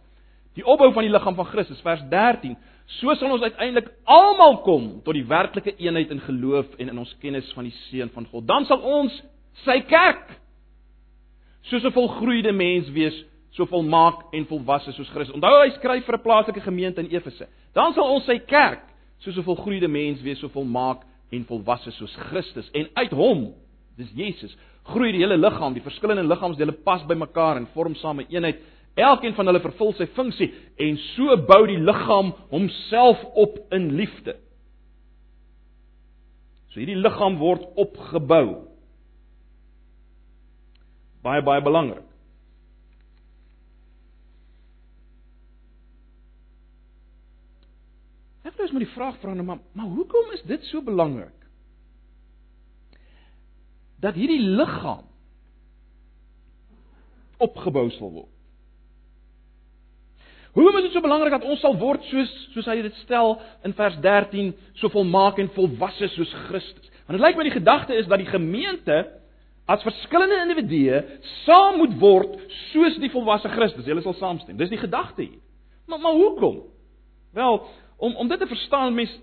Die 0.58 0.66
opbou 0.66 0.90
van 0.94 1.06
die 1.06 1.14
liggaam 1.14 1.38
van 1.38 1.50
Christus 1.52 1.82
vers 1.86 2.02
13. 2.10 2.58
So 2.98 3.14
sal 3.16 3.36
ons 3.36 3.46
uiteindelik 3.46 3.92
almal 4.10 4.62
kom 4.66 4.90
tot 5.06 5.14
die 5.14 5.28
werklike 5.28 5.76
eenheid 5.78 6.10
in 6.10 6.24
geloof 6.26 6.74
en 6.80 6.90
in 6.90 6.98
ons 6.98 7.14
kennis 7.22 7.52
van 7.54 7.70
die 7.70 7.76
seun 7.90 8.10
van 8.16 8.26
God. 8.32 8.48
Dan 8.50 8.66
sal 8.66 8.82
ons 8.82 9.14
sy 9.66 9.82
kerk 9.86 10.34
soos 11.70 11.84
'n 11.84 11.94
volgroeide 11.94 12.52
mens 12.52 12.90
wees, 12.90 13.26
so 13.52 13.66
volmaak 13.66 14.34
en 14.34 14.46
volwasse 14.46 14.92
soos 14.92 15.10
Christus. 15.10 15.36
Onthou 15.36 15.62
hy 15.62 15.70
skryf 15.78 16.06
vir 16.06 16.16
'n 16.16 16.22
plaaslike 16.22 16.62
gemeente 16.62 17.02
in 17.02 17.12
Efese. 17.12 17.48
Dan 17.74 17.94
sal 17.94 18.10
ons 18.10 18.26
sy 18.26 18.40
kerk 18.40 18.89
soos 19.20 19.38
'n 19.38 19.44
volgroeide 19.44 19.88
mens 19.88 20.22
wees, 20.22 20.40
so 20.40 20.50
volmaak 20.50 21.04
en 21.32 21.46
volwasse 21.46 21.92
soos 21.92 22.16
Christus 22.30 22.70
en 22.72 22.90
uit 22.94 23.12
hom, 23.12 23.54
dis 23.98 24.12
Jesus, 24.16 24.56
groei 24.84 25.12
die 25.12 25.22
hele 25.22 25.38
liggaam, 25.38 25.74
die 25.74 25.84
verskillende 25.84 26.24
liggaamsdele 26.24 26.72
pas 26.86 27.04
by 27.08 27.16
mekaar 27.20 27.58
en 27.58 27.68
vorm 27.74 27.96
saam 27.96 28.20
'n 28.20 28.28
eenheid. 28.30 28.60
Elkeen 28.96 29.34
van 29.34 29.46
hulle 29.46 29.60
vervul 29.60 29.94
sy 29.94 30.06
funksie 30.06 30.52
en 30.78 30.98
so 31.16 31.38
bou 31.38 31.68
die 31.68 31.78
liggaam 31.78 32.34
homself 32.50 33.24
op 33.36 33.60
in 33.72 33.96
liefde. 33.96 34.36
So 36.70 36.80
hierdie 36.80 37.00
liggaam 37.00 37.38
word 37.38 37.64
opgebou. 37.76 38.68
Baie 41.24 41.42
baie 41.42 41.62
belangrik. 41.62 42.09
Eens 48.70 48.78
met 48.78 48.86
die 48.86 48.94
vraag 48.94 49.16
vra 49.18 49.34
nou 49.34 49.46
maar, 49.46 49.62
maar 49.74 49.86
hoekom 49.86 50.32
is 50.32 50.42
dit 50.46 50.64
so 50.70 50.84
belangrik? 50.86 51.34
Dat 53.98 54.14
hierdie 54.14 54.42
liggaam 54.42 55.08
opgebou 57.42 57.88
sal 57.96 58.12
word. 58.14 58.36
Hoekom 60.54 60.78
is 60.78 60.86
dit 60.86 60.94
so 60.94 61.02
belangrik 61.02 61.34
dat 61.34 61.48
ons 61.50 61.64
sal 61.66 61.80
word 61.82 62.06
soos 62.12 62.30
soos 62.54 62.70
hy 62.70 62.78
dit 62.86 63.02
stel 63.02 63.40
in 63.66 63.74
vers 63.74 63.98
13, 64.06 64.54
so 64.78 64.94
volmaak 64.94 65.42
en 65.42 65.50
volwasse 65.58 66.12
soos 66.14 66.38
Christus? 66.46 66.94
Want 67.08 67.18
dit 67.18 67.26
lyk 67.26 67.42
my 67.42 67.50
die 67.50 67.58
gedagte 67.58 67.98
is 67.98 68.06
dat 68.12 68.22
die 68.22 68.30
gemeente 68.30 69.02
as 69.66 69.82
verskillende 69.86 70.44
individue 70.46 71.02
saam 71.48 71.82
moet 71.82 71.98
word 71.98 72.38
soos 72.70 73.02
die 73.02 73.10
volwasse 73.18 73.50
Christus. 73.50 73.90
Hulle 73.90 74.06
sal 74.06 74.18
saamstem. 74.22 74.62
Dis 74.62 74.70
die 74.70 74.84
gedagte 74.86 75.26
hier. 75.26 75.42
Maar 75.90 76.06
maar 76.06 76.22
hoekom? 76.22 76.68
Wel, 77.34 77.64
om 78.00 78.16
om 78.16 78.28
dit 78.28 78.40
te 78.40 78.48
verstaan, 78.48 78.96
mens 78.96 79.14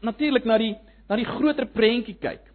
natuurlik 0.00 0.44
na 0.44 0.58
die 0.58 0.74
na 1.08 1.16
die 1.16 1.28
groter 1.28 1.66
prentjie 1.66 2.16
kyk. 2.20 2.52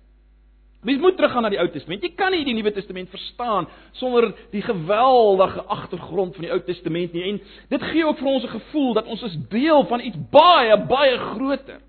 Mens 0.86 1.02
moet 1.02 1.18
teruggaan 1.18 1.44
na 1.44 1.50
die 1.50 1.60
Ou 1.60 1.68
Testament. 1.74 2.04
Jy 2.06 2.14
kan 2.16 2.32
nie 2.32 2.46
die 2.46 2.54
Nuwe 2.56 2.72
Testament 2.72 3.10
verstaan 3.10 3.66
sonder 3.98 4.30
die 4.54 4.62
geweldige 4.62 5.66
agtergrond 5.74 6.38
van 6.38 6.46
die 6.46 6.52
Ou 6.54 6.60
Testament 6.64 7.14
nie. 7.18 7.26
En 7.32 7.42
dit 7.74 7.88
gee 7.92 8.06
ook 8.06 8.22
vir 8.22 8.30
ons 8.30 8.44
'n 8.44 8.56
gevoel 8.60 8.94
dat 8.94 9.06
ons 9.06 9.24
is 9.24 9.38
deel 9.50 9.86
van 9.86 10.00
iets 10.00 10.18
baie 10.32 10.78
baie 10.88 11.18
groter. 11.18 11.82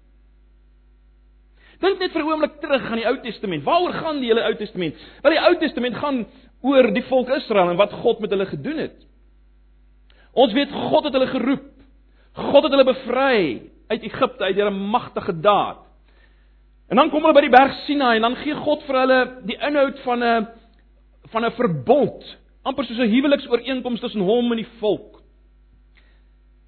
Dink 1.80 1.98
net 1.98 2.12
vir 2.12 2.22
'n 2.22 2.30
oomblik 2.32 2.60
terug 2.60 2.90
aan 2.90 2.98
die 2.98 3.06
Ou 3.06 3.20
Testament. 3.22 3.62
Waaroor 3.62 3.92
gaan 3.92 4.20
die 4.20 4.28
hele 4.28 4.44
Ou 4.44 4.54
Testament? 4.54 4.94
Wel 5.22 5.32
die 5.32 5.46
Ou 5.46 5.56
Testament 5.58 5.94
gaan 5.96 6.26
oor 6.62 6.92
die 6.92 7.04
volk 7.04 7.28
Israel 7.28 7.70
en 7.70 7.76
wat 7.76 7.92
God 7.92 8.20
met 8.20 8.30
hulle 8.30 8.46
gedoen 8.46 8.76
het. 8.76 9.06
Ons 10.32 10.52
weet 10.52 10.72
God 10.72 11.04
het 11.04 11.12
hulle 11.12 11.26
geroep. 11.26 11.77
God 12.38 12.62
het 12.62 12.72
hulle 12.72 12.86
bevry 12.86 13.38
uit 13.88 14.02
Egipte 14.06 14.44
uit 14.44 14.56
deur 14.56 14.70
'n 14.70 14.90
magtige 14.94 15.40
daad. 15.40 15.78
En 16.88 16.96
dan 16.96 17.10
kom 17.10 17.22
hulle 17.22 17.34
by 17.34 17.40
die 17.40 17.56
berg 17.56 17.74
Sinai 17.84 18.16
en 18.16 18.22
dan 18.22 18.36
gee 18.36 18.54
God 18.54 18.82
vir 18.86 18.96
hulle 18.96 19.20
die 19.44 19.58
inhoud 19.58 19.98
van 20.04 20.24
'n 20.24 20.46
van 21.32 21.44
'n 21.44 21.52
verbond, 21.52 22.38
amper 22.62 22.84
soos 22.84 22.98
'n 22.98 23.10
huweliksooreenkoms 23.10 24.00
tussen 24.00 24.20
hom 24.20 24.50
en 24.52 24.56
die 24.56 24.72
volk. 24.78 25.22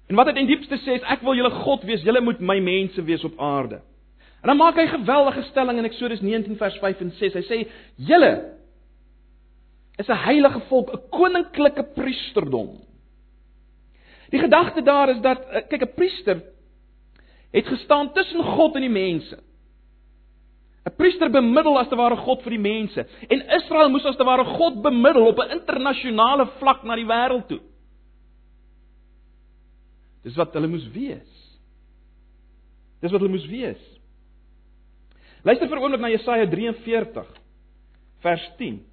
En 0.07 0.15
wat 0.15 0.25
dit 0.25 0.35
in 0.35 0.45
diepste 0.45 0.75
sê 0.75 0.97
is 0.97 1.07
ek 1.07 1.21
wil 1.21 1.35
julle 1.35 1.49
God 1.49 1.83
wees, 1.83 2.03
julle 2.03 2.21
moet 2.21 2.39
my 2.39 2.59
mense 2.59 3.03
wees 3.03 3.23
op 3.23 3.39
aarde. 3.39 3.81
En 4.41 4.47
dan 4.47 4.57
maak 4.57 4.75
hy 4.75 4.87
geweldige 4.87 5.43
stelling 5.43 5.77
in 5.77 5.85
Eksodus 5.85 6.21
19 6.21 6.57
vers 6.57 6.77
5 6.81 7.01
en 7.01 7.11
6. 7.11 7.33
Hy 7.33 7.41
sê: 7.41 7.67
"Julle 7.95 8.53
is 9.97 10.09
'n 10.09 10.23
heilige 10.25 10.59
volk, 10.59 10.93
'n 10.93 11.09
koninklike 11.09 11.83
priesterdom." 11.95 12.90
Die 14.31 14.39
gedagte 14.39 14.81
daar 14.81 15.09
is 15.09 15.21
dat 15.21 15.45
eh, 15.45 15.67
kyk 15.67 15.81
'n 15.81 15.93
priester 15.95 16.43
het 17.51 17.67
gestaan 17.67 18.13
tussen 18.13 18.43
God 18.43 18.75
en 18.75 18.81
die 18.81 18.89
mense. 18.89 19.37
'n 20.85 20.95
Priester 20.95 21.29
bemiddel 21.29 21.79
as 21.79 21.87
te 21.87 21.95
ware 21.95 22.15
God 22.17 22.41
vir 22.41 22.55
die 22.55 22.63
mense 22.63 23.05
en 23.27 23.43
Israel 23.57 23.89
moes 23.89 24.05
as 24.05 24.17
te 24.17 24.25
ware 24.25 24.45
God 24.45 24.81
bemiddel 24.81 25.27
op 25.27 25.39
'n 25.39 25.51
internasionale 25.59 26.47
vlak 26.59 26.83
na 26.83 26.95
die 26.95 27.05
wêreld 27.05 27.47
toe. 27.47 27.61
Dis 30.23 30.35
wat 30.35 30.53
hulle 30.53 30.67
moes 30.67 30.87
wees. 30.93 31.59
Dis 33.01 33.11
wat 33.11 33.21
hulle 33.21 33.33
moes 33.33 33.47
wees. 33.49 33.81
Luister 35.43 35.67
vir 35.67 35.77
'n 35.77 35.83
oomblik 35.83 36.01
na 36.01 36.09
Jesaja 36.09 36.47
43 36.47 37.27
vers 38.21 38.51
10. 38.57 38.90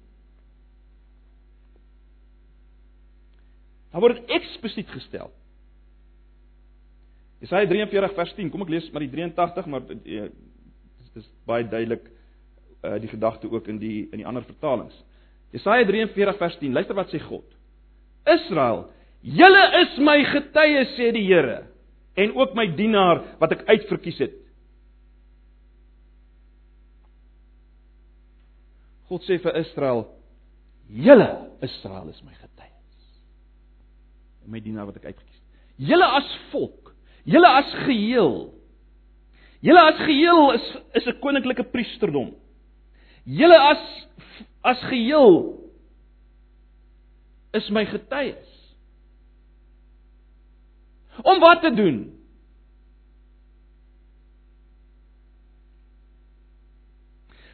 Daar 3.91 4.03
word 4.03 4.19
dit 4.21 4.35
eksplisiet 4.37 4.89
gestel. 4.93 5.31
Jesaja 7.39 7.67
43 7.67 8.15
vers 8.17 8.33
10. 8.35 8.51
Kom 8.51 8.65
ek 8.65 8.73
lees 8.73 8.89
maar 8.93 9.05
die 9.05 9.11
83, 9.13 9.69
maar 9.71 9.85
dit 9.87 10.09
uh, 10.19 10.27
is 11.19 11.29
baie 11.49 11.65
duidelik 11.67 12.05
uh 12.85 12.95
die 13.01 13.09
gedagte 13.11 13.49
ook 13.51 13.67
in 13.67 13.79
die 13.79 14.07
in 14.11 14.21
die 14.21 14.27
ander 14.27 14.45
vertalings. 14.47 14.95
Jesaja 15.55 15.87
43 15.87 16.37
vers 16.37 16.59
10. 16.61 16.75
Luister 16.75 16.95
wat 16.95 17.11
sê 17.11 17.19
God. 17.23 17.47
Israel, 18.29 18.85
julle 19.25 19.63
is 19.81 19.97
my 20.03 20.19
getuie 20.29 20.85
sê 20.95 21.09
die 21.15 21.25
Here 21.27 21.63
en 22.19 22.35
ook 22.35 22.55
my 22.57 22.67
dienaar 22.75 23.23
wat 23.39 23.55
ek 23.55 23.65
uitverkies 23.71 24.19
het. 24.19 24.37
God 29.09 29.25
sê 29.25 29.39
vir 29.41 29.57
Israel: 29.63 30.05
"Julle 30.87 31.29
Israel 31.65 32.11
is 32.13 32.21
my 32.23 32.35
getuies." 32.35 32.68
My 34.49 34.61
dienaar 34.63 34.89
wat 34.89 34.97
ek 34.97 35.11
uitgekies 35.11 35.37
het. 35.37 35.45
Julle 35.89 36.07
as 36.17 36.29
volk, 36.51 36.93
julle 37.29 37.49
as 37.61 37.73
geheel. 37.85 38.37
Julle 39.63 39.81
as 39.91 39.99
geheel 40.03 40.53
is 40.57 40.67
is 40.99 41.07
'n 41.07 41.19
koninklike 41.21 41.63
priesterdom. 41.71 42.33
Julle 43.25 43.59
as 43.59 43.83
as 44.63 44.79
geheel 44.89 45.59
is 47.53 47.69
my 47.69 47.85
getuies. 47.85 48.55
Om 51.23 51.39
wat 51.39 51.61
te 51.61 51.73
doen? 51.73 52.19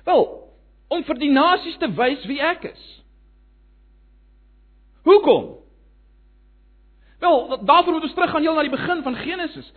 Wel, 0.06 0.54
om 0.88 1.04
vir 1.04 1.18
die 1.18 1.32
nasies 1.34 1.78
te 1.82 1.90
wys 1.98 2.26
wie 2.30 2.40
ek 2.42 2.68
is. 2.70 2.84
Hoekom? 5.06 5.65
Wel, 7.20 7.60
daarvoor 7.66 7.94
moet 7.94 8.08
ons 8.08 8.14
teruggaan 8.14 8.42
heel 8.42 8.56
na 8.56 8.62
die 8.62 8.74
begin 8.74 9.04
van 9.04 9.16
Genesis. 9.16 9.74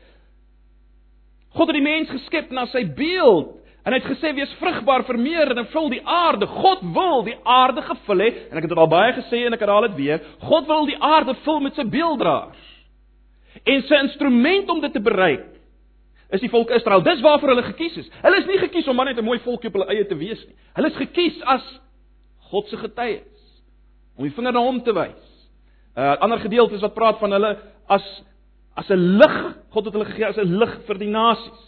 God 1.56 1.70
het 1.70 1.78
die 1.78 1.84
mens 1.84 2.10
geskep 2.10 2.50
na 2.50 2.66
sy 2.72 2.84
beeld 2.96 3.54
en 3.86 3.94
hy 3.94 4.00
het 4.02 4.08
gesê 4.10 4.34
wees 4.36 4.50
vrugbaar, 4.60 5.06
vermeerder 5.08 5.62
en 5.62 5.68
vul 5.72 5.86
die 5.94 6.02
aarde. 6.04 6.46
God 6.46 6.82
wil 6.92 7.22
die 7.24 7.36
aarde 7.44 7.82
gevul 7.86 8.24
hê 8.24 8.30
en 8.50 8.58
ek 8.58 8.66
het 8.66 8.72
dit 8.74 8.80
al 8.82 8.90
baie 8.92 9.14
gesê 9.16 9.44
en 9.46 9.56
ek 9.56 9.62
herhaal 9.64 9.86
dit 9.88 9.96
weer. 10.02 10.24
God 10.44 10.66
wil 10.68 10.88
die 10.90 10.98
aarde 11.00 11.34
vul 11.46 11.62
met 11.64 11.78
sy 11.78 11.86
beelddraers. 11.88 12.66
En 13.64 13.86
sy 13.88 14.02
instrument 14.04 14.68
om 14.74 14.82
dit 14.84 14.92
te 14.92 15.02
bereik 15.02 15.46
is 16.36 16.42
die 16.44 16.52
volk 16.52 16.74
Israel. 16.76 17.00
Dis 17.06 17.22
waarvoor 17.24 17.54
hulle 17.54 17.68
gekies 17.70 17.96
is. 18.02 18.10
Hulle 18.20 18.42
is 18.42 18.50
nie 18.50 18.60
gekies 18.60 18.88
om 18.90 18.96
maar 18.96 19.08
net 19.08 19.18
'n 19.18 19.24
mooi 19.24 19.38
volkie 19.38 19.70
op 19.70 19.78
hulle 19.78 19.88
eie 19.94 20.04
te 20.04 20.18
wees 20.18 20.44
nie. 20.46 20.56
Hulle 20.76 20.88
is 20.88 21.00
gekies 21.00 21.40
as 21.42 21.64
God 22.50 22.68
se 22.68 22.76
getuies 22.76 23.62
om 24.16 24.24
die 24.24 24.34
vinger 24.34 24.52
na 24.52 24.60
hom 24.60 24.82
te 24.82 24.92
wys. 24.92 25.27
Uh, 25.98 26.14
Ander 26.22 26.38
gedeelte 26.38 26.74
is 26.74 26.84
wat 26.86 26.94
praat 26.94 27.18
van 27.18 27.34
hulle 27.34 27.56
as 27.86 28.06
as 28.78 28.90
'n 28.90 29.18
lig. 29.18 29.56
God 29.74 29.84
het 29.84 29.94
hulle 29.94 30.06
gegee 30.06 30.26
as 30.26 30.38
'n 30.38 30.58
lig 30.58 30.76
vir 30.86 30.98
die 30.98 31.10
nasies. 31.10 31.64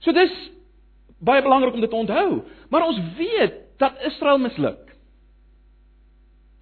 So 0.00 0.12
dis 0.12 0.50
baie 1.20 1.42
belangrik 1.42 1.74
om 1.74 1.80
dit 1.80 1.90
te 1.90 1.96
onthou. 1.96 2.42
Maar 2.70 2.86
ons 2.86 3.00
weet 3.16 3.78
dat 3.78 4.00
Israel 4.02 4.38
misluk. 4.38 4.96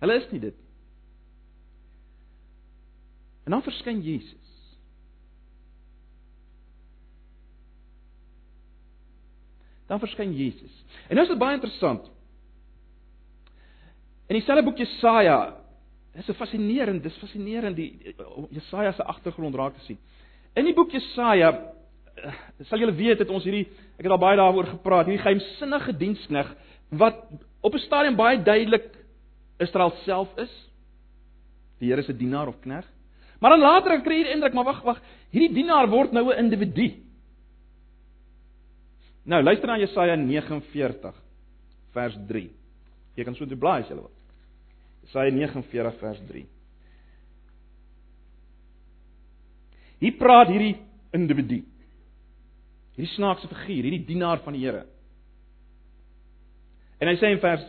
Hulle 0.00 0.14
is 0.14 0.30
nie 0.30 0.40
dit. 0.40 0.56
En 3.44 3.50
dan 3.50 3.62
verskyn 3.62 4.02
Jesus. 4.02 4.40
dan 9.90 9.98
verskyn 9.98 10.30
Jesus. 10.36 10.84
En 11.08 11.18
nou 11.18 11.24
is 11.26 11.32
dit 11.32 11.38
baie 11.38 11.56
interessant. 11.58 12.04
In 14.30 14.36
dieselfde 14.38 14.62
boek 14.62 14.78
Jesaja, 14.78 15.38
dis 16.14 16.28
'n 16.28 16.34
fascinerend, 16.34 17.02
dis 17.02 17.18
fascinerend 17.18 17.76
die 17.76 18.14
Jesaja 18.50 18.92
se 18.92 19.02
agtergrond 19.02 19.54
raak 19.54 19.74
te 19.74 19.84
sien. 19.84 19.98
In 20.54 20.64
die 20.64 20.74
boek 20.74 20.90
Jesaja 20.90 21.52
eh, 22.16 22.34
sal 22.66 22.78
julle 22.78 22.94
weet 22.94 23.18
het 23.18 23.30
ons 23.30 23.44
hierdie 23.44 23.68
ek 23.98 24.04
het 24.04 24.10
al 24.10 24.18
baie 24.18 24.36
daaroor 24.36 24.66
gepraat, 24.66 25.06
hierdie 25.06 25.22
geheimsinnige 25.22 25.92
dienskneg 25.96 26.54
wat 26.90 27.16
op 27.62 27.74
'n 27.74 27.78
stadium 27.78 28.16
baie 28.16 28.42
duidelik 28.42 28.96
Israel 29.58 29.92
self 30.04 30.28
is. 30.38 30.52
Die 31.78 31.88
Here 31.88 32.02
se 32.02 32.16
dienaar 32.16 32.48
of 32.48 32.60
knegg. 32.60 32.86
Maar 33.40 33.50
dan 33.50 33.60
later 33.60 34.02
kry 34.02 34.18
jy 34.18 34.24
die 34.24 34.32
indruk, 34.34 34.54
maar 34.54 34.64
wag, 34.64 34.82
wag, 34.82 35.00
hierdie 35.32 35.54
dienaar 35.54 35.88
word 35.88 36.12
nou 36.12 36.28
'n 36.28 36.38
individu. 36.44 36.94
Nou 39.24 39.42
luister 39.42 39.66
na 39.66 39.78
Jesaja 39.78 40.16
49 40.16 41.14
vers 41.92 42.16
3. 42.28 42.50
Jy 43.16 43.24
kan 43.24 43.34
so 43.34 43.46
toe 43.46 43.56
blaai 43.56 43.82
as 43.82 43.88
jy 43.88 43.94
wil. 43.94 44.10
Jesaja 45.06 45.32
49 45.34 46.00
vers 46.00 46.20
3. 46.28 46.44
Hier 50.00 50.16
praat 50.16 50.48
hierdie 50.52 50.78
individu. 51.16 51.60
Hierdie 52.96 53.12
snaakse 53.16 53.48
figuur, 53.50 53.84
hierdie 53.88 54.06
dienaar 54.08 54.40
van 54.44 54.56
die 54.56 54.64
Here. 54.64 54.86
En 57.00 57.08
hy 57.08 57.16
sê 57.20 57.32
in 57.32 57.40
vers 57.42 57.64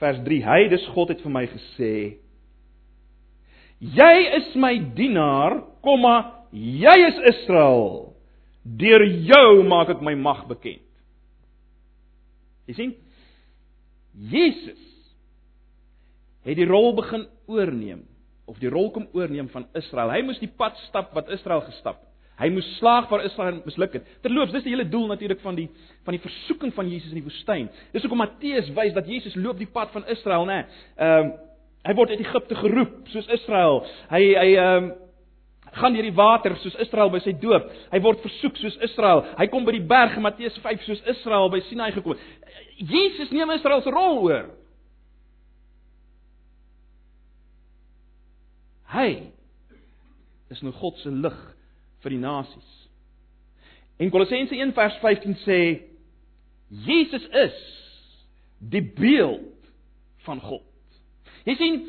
vers 0.00 0.20
3: 0.24 0.40
Hy, 0.44 0.60
dis 0.72 0.86
God 0.94 1.12
het 1.12 1.22
vir 1.24 1.32
my 1.32 1.44
gesê: 1.48 1.92
Jy 3.84 4.14
is 4.38 4.54
my 4.60 4.72
dienaar, 4.96 5.60
komma, 5.84 6.16
jy 6.52 6.96
is 7.08 7.20
Israel. 7.34 8.14
Deur 8.64 9.04
jou 9.04 9.64
maak 9.68 9.92
ek 9.92 10.00
my 10.04 10.14
mag 10.16 10.46
bekend. 10.48 10.84
Jy 12.64 12.76
sien? 12.78 12.92
Jesus 14.32 14.93
het 16.44 16.58
die 16.58 16.68
rol 16.68 16.92
begin 16.96 17.26
oorneem 17.50 18.04
of 18.46 18.58
die 18.60 18.68
rol 18.68 18.90
kom 18.92 19.06
oorneem 19.16 19.48
van 19.48 19.64
Israel. 19.78 20.10
Hy 20.12 20.20
moes 20.26 20.40
die 20.42 20.50
pad 20.52 20.76
stap 20.88 21.14
wat 21.16 21.30
Israel 21.32 21.64
gestap 21.64 22.02
het. 22.02 22.10
Hy 22.34 22.48
moes 22.50 22.66
slaag 22.80 23.06
waar 23.12 23.22
Israel 23.22 23.60
misluk 23.62 23.92
het. 23.94 24.06
Terloops, 24.24 24.52
dis 24.56 24.64
die 24.66 24.72
hele 24.72 24.88
doel 24.90 25.06
natuurlik 25.12 25.40
van 25.44 25.54
die 25.54 25.68
van 26.04 26.16
die 26.16 26.22
versoeking 26.22 26.72
van 26.74 26.88
Jesus 26.90 27.12
in 27.14 27.20
die 27.20 27.26
woestyn. 27.26 27.68
Dis 27.94 28.02
hoekom 28.02 28.18
Matteus 28.24 28.72
wys 28.74 28.94
dat 28.96 29.06
Jesus 29.08 29.36
loop 29.38 29.60
die 29.60 29.70
pad 29.70 29.94
van 29.94 30.06
Israel, 30.10 30.46
né? 30.50 30.64
Ehm 30.98 31.30
um, 31.30 31.32
hy 31.84 31.92
word 31.92 32.14
uit 32.14 32.20
Egipte 32.24 32.56
geroep 32.56 33.10
soos 33.12 33.26
Israel. 33.38 33.82
Hy 34.10 34.22
hy 34.34 34.50
ehm 34.56 34.90
um, 34.90 34.92
gaan 35.74 35.94
deur 35.94 36.06
die 36.06 36.14
water 36.14 36.56
soos 36.62 36.74
Israel 36.82 37.10
by 37.10 37.20
sy 37.22 37.34
doop. 37.38 37.70
Hy 37.92 38.00
word 38.02 38.22
versoek 38.22 38.58
soos 38.58 38.76
Israel. 38.86 39.24
Hy 39.38 39.46
kom 39.52 39.66
by 39.66 39.74
die 39.74 39.86
berg 39.94 40.18
Matteus 40.22 40.58
5 40.62 40.84
soos 40.88 41.02
Israel 41.14 41.50
by 41.50 41.62
Sinai 41.68 41.90
gekom. 41.94 42.18
Jesus 42.78 43.30
neem 43.30 43.50
Israel 43.54 43.82
se 43.82 43.94
rol 43.94 44.22
oor. 44.26 44.50
Hy 48.94 49.08
is 50.52 50.62
nou 50.62 50.72
God 50.78 50.98
se 51.02 51.10
lig 51.10 51.36
vir 52.04 52.14
die 52.14 52.22
nasies. 52.22 52.70
En 53.98 54.10
Kolossense 54.10 54.54
1 54.54 54.74
vers 54.76 54.96
15 55.02 55.36
sê 55.42 55.58
Jesus 56.84 57.26
is 57.44 57.58
die 58.58 58.82
beeld 58.82 59.50
van 60.26 60.40
God. 60.42 60.66
Jy 61.44 61.54
sien, 61.60 61.80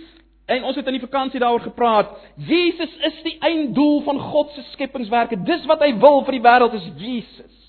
en 0.52 0.66
ons 0.68 0.78
het 0.78 0.88
in 0.90 0.98
die 0.98 1.04
vakansie 1.04 1.40
daaroor 1.42 1.64
gepraat, 1.64 2.12
Jesus 2.36 2.92
is 3.08 3.22
die 3.26 3.38
einddoel 3.46 4.02
van 4.06 4.20
God 4.20 4.52
se 4.54 4.66
skepingswerke. 4.74 5.40
Dis 5.48 5.66
wat 5.70 5.84
hy 5.86 5.94
wil 6.02 6.24
vir 6.28 6.38
die 6.38 6.44
wêreld 6.46 6.76
is 6.78 6.90
Jesus. 7.00 7.62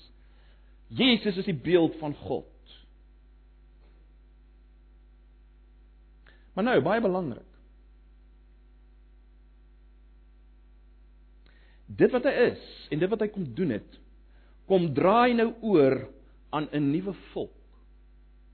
Jesus 0.87 1.39
is 1.39 1.47
die 1.47 1.57
beeld 1.57 1.97
van 2.01 2.13
God. 2.27 2.45
Maar 6.55 6.65
nou, 6.71 6.79
baie 6.81 7.01
belangrik. 7.03 7.45
Dit 11.87 12.11
wat 12.11 12.27
hy 12.27 12.33
is 12.51 12.63
en 12.91 12.99
dit 12.99 13.09
wat 13.09 13.23
hy 13.23 13.29
kom 13.31 13.47
doen 13.55 13.71
het, 13.77 13.99
kom 14.67 14.89
draai 14.93 15.33
nou 15.33 15.53
oor 15.63 16.01
aan 16.51 16.67
'n 16.71 16.91
nuwe 16.91 17.13
volk, 17.31 17.55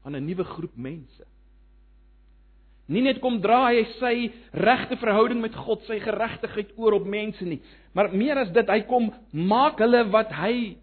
aan 0.05 0.15
'n 0.15 0.25
nuwe 0.25 0.43
groep 0.43 0.75
mense. 0.77 1.25
Nie 2.85 3.01
net 3.01 3.19
kom 3.19 3.39
draai 3.41 3.79
hy 3.79 3.85
sy 3.99 4.15
regte 4.51 4.97
verhouding 4.97 5.41
met 5.41 5.55
God, 5.55 5.81
sy 5.87 5.99
geregtigheid 5.99 6.73
oor 6.75 6.93
op 6.93 7.05
mense 7.05 7.45
nie, 7.45 7.61
maar 7.93 8.11
meer 8.11 8.37
as 8.37 8.51
dit, 8.51 8.67
hy 8.67 8.81
kom 8.81 9.13
maak 9.31 9.79
hulle 9.79 10.03
wat 10.11 10.31
hy 10.31 10.77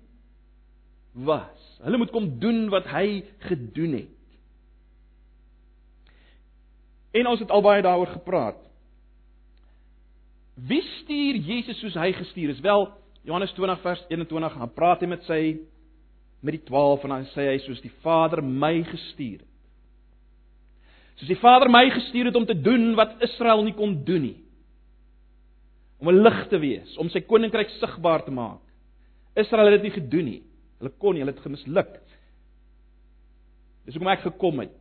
was. 1.13 1.79
Hulle 1.85 1.99
moet 1.99 2.11
kom 2.11 2.39
doen 2.41 2.69
wat 2.73 2.87
hy 2.87 3.23
gedoen 3.39 3.93
het. 3.93 4.17
En 7.11 7.27
ons 7.27 7.41
het 7.41 7.51
al 7.51 7.63
baie 7.63 7.83
daaroor 7.83 8.13
gepraat. 8.15 8.70
Wie 10.55 10.83
stuur 10.83 11.37
Jesus 11.37 11.79
soos 11.81 11.95
hy 11.95 12.13
gestuur 12.13 12.51
is? 12.55 12.61
Wel, 12.61 12.89
Johannes 13.23 13.53
20 13.53 13.81
vers 13.81 14.03
21 14.09 14.53
gaan 14.53 14.75
praat 14.75 15.01
hy 15.01 15.09
met 15.11 15.23
sy 15.29 15.41
met 16.41 16.57
die 16.57 16.65
12 16.65 17.05
en 17.05 17.15
dan 17.15 17.27
sê 17.35 17.51
hy 17.51 17.59
soos 17.67 17.83
die 17.85 17.93
Vader 18.01 18.41
my 18.43 18.81
gestuur 18.89 19.43
het. 19.43 19.49
Soos 21.21 21.29
die 21.29 21.41
Vader 21.41 21.69
my 21.69 21.85
gestuur 21.93 22.31
het 22.31 22.37
om 22.39 22.47
te 22.49 22.57
doen 22.57 22.95
wat 22.97 23.21
Israel 23.25 23.61
nie 23.67 23.77
kon 23.77 23.99
doen 24.05 24.23
nie. 24.25 24.39
Om 26.01 26.09
'n 26.09 26.23
lig 26.23 26.49
te 26.49 26.59
wees, 26.59 26.97
om 26.97 27.11
sy 27.11 27.21
koninkryk 27.21 27.69
sigbaar 27.77 28.25
te 28.25 28.31
maak. 28.31 28.65
Israel 29.37 29.71
het 29.71 29.83
dit 29.83 29.93
nie 29.93 30.01
gedoen 30.01 30.25
nie. 30.25 30.43
Hulle 30.79 30.93
kon 30.99 31.13
nie, 31.15 31.21
hulle 31.21 31.33
het 31.33 31.45
gemisluk. 31.45 32.01
Dis 33.85 33.95
hoekom 33.95 34.13
ek 34.13 34.21
gekom 34.21 34.61
het. 34.61 34.77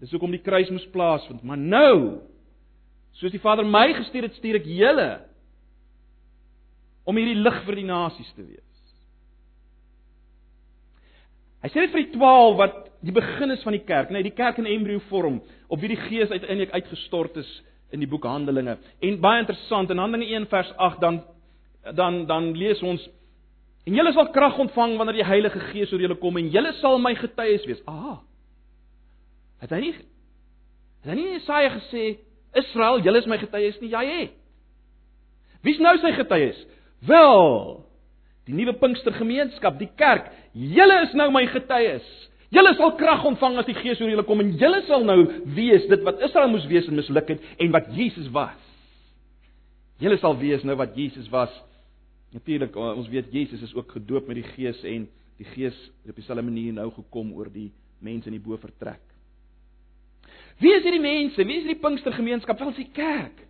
Dis 0.00 0.10
hoekom 0.10 0.30
die 0.30 0.42
kruis 0.42 0.70
moes 0.70 0.86
plaasvind, 0.90 1.42
maar 1.42 1.58
nou 1.58 2.20
soos 3.18 3.32
die 3.32 3.42
Vader 3.42 3.66
my 3.66 3.92
gestuur 3.96 4.28
het, 4.28 4.36
stuur 4.38 4.60
ek 4.60 4.68
julle 4.68 5.08
om 7.08 7.16
hierdie 7.16 7.38
lig 7.40 7.62
vir 7.64 7.78
die 7.80 7.86
nasies 7.88 8.28
te 8.36 8.44
wees. 8.44 8.64
Hy 11.64 11.70
sê 11.72 11.82
dit 11.82 11.94
vir 11.94 12.04
die 12.04 12.12
12 12.14 12.58
wat 12.60 12.76
die 13.02 13.14
begin 13.14 13.54
is 13.54 13.64
van 13.66 13.74
die 13.74 13.82
kerk, 13.86 14.12
nee, 14.14 14.26
die 14.26 14.34
kerk 14.34 14.60
in 14.60 14.68
embrio 14.70 15.00
vorm 15.08 15.40
op 15.68 15.80
wie 15.82 15.90
die 15.90 16.00
Gees 16.04 16.30
uiteindelik 16.30 16.74
uitgestort 16.74 17.36
is 17.40 17.48
in 17.94 18.02
die 18.02 18.10
boek 18.10 18.26
Handelinge. 18.28 18.76
En 19.02 19.20
baie 19.22 19.42
interessant 19.42 19.90
in 19.90 19.98
Handelinge 20.02 20.34
1 20.36 20.48
vers 20.52 20.70
8 20.76 21.00
dan 21.02 21.22
dan 21.94 22.26
dan 22.26 22.50
lees 22.58 22.82
ons 22.84 23.00
en 23.88 23.94
julle 23.96 24.12
sal 24.12 24.28
krag 24.34 24.58
ontvang 24.60 24.96
wanneer 24.98 25.22
die 25.22 25.24
Heilige 25.24 25.60
Gees 25.70 25.92
oor 25.92 26.02
julle 26.02 26.18
kom 26.20 26.36
en 26.36 26.50
julle 26.52 26.72
sal 26.82 26.98
my 27.00 27.14
getuies 27.16 27.64
wees. 27.66 27.80
Aha. 27.88 28.18
Het 29.62 29.74
hy 29.74 29.80
nie 29.86 29.94
Het 30.98 31.12
hy 31.12 31.16
nie 31.16 31.28
Jesaja 31.38 31.70
gesê 31.78 32.02
Israel, 32.60 33.02
julle 33.04 33.22
is 33.22 33.28
my 33.30 33.38
getuies 33.40 33.78
nie? 33.82 33.92
Hy 33.94 34.06
het. 34.08 34.34
Wie's 35.66 35.80
nou 35.82 35.94
sy 36.02 36.12
getuies? 36.14 36.58
Wel, 37.06 37.44
die 38.48 38.56
nuwe 38.56 38.74
Pinkstergemeenskap, 38.80 39.78
die 39.80 39.90
kerk, 39.98 40.30
julle 40.52 41.02
is 41.04 41.14
nou 41.18 41.28
my 41.34 41.44
getuies. 41.50 42.06
Julle 42.54 42.72
sal 42.78 42.94
krag 42.96 43.26
ontvang 43.28 43.58
as 43.60 43.66
die 43.68 43.76
Gees 43.76 44.00
oor 44.00 44.08
julle 44.08 44.24
kom 44.24 44.40
en 44.40 44.54
julle 44.56 44.80
sal 44.86 45.04
nou 45.04 45.18
wees 45.56 45.84
dit 45.90 46.04
wat 46.06 46.22
Israel 46.24 46.48
moes 46.48 46.64
wees 46.70 46.86
en 46.88 46.96
misluk 46.96 47.34
het 47.34 47.44
en 47.60 47.74
wat 47.74 47.90
Jesus 47.96 48.30
was. 48.32 48.56
Julle 50.00 50.16
sal 50.22 50.38
wees 50.40 50.64
nou 50.64 50.78
wat 50.78 50.96
Jesus 50.96 51.28
was. 51.32 51.52
Natuurlik, 52.32 52.76
ons 52.76 53.08
weet 53.12 53.28
Jesus 53.34 53.64
is 53.66 53.74
ook 53.76 53.92
gedoop 53.98 54.30
met 54.30 54.40
die 54.40 54.48
Gees 54.54 54.80
en 54.88 55.04
die 55.38 55.48
Gees 55.52 55.76
het 55.76 56.14
op 56.14 56.16
dieselfde 56.16 56.44
manier 56.46 56.72
nou 56.76 56.88
gekom 56.96 57.34
oor 57.36 57.50
die 57.52 57.68
mense 58.04 58.30
in 58.30 58.38
die 58.38 58.42
bo 58.42 58.56
vertrek. 58.60 59.02
Wie 60.58 60.72
is 60.74 60.82
hierdie 60.82 61.02
mense? 61.02 61.44
Wie 61.46 61.56
is 61.60 61.66
hierdie 61.66 61.80
Pinkstergemeenskap? 61.82 62.58
Wel, 62.58 62.72
dis 62.72 62.82
die 62.82 62.92
kerk. 62.96 63.44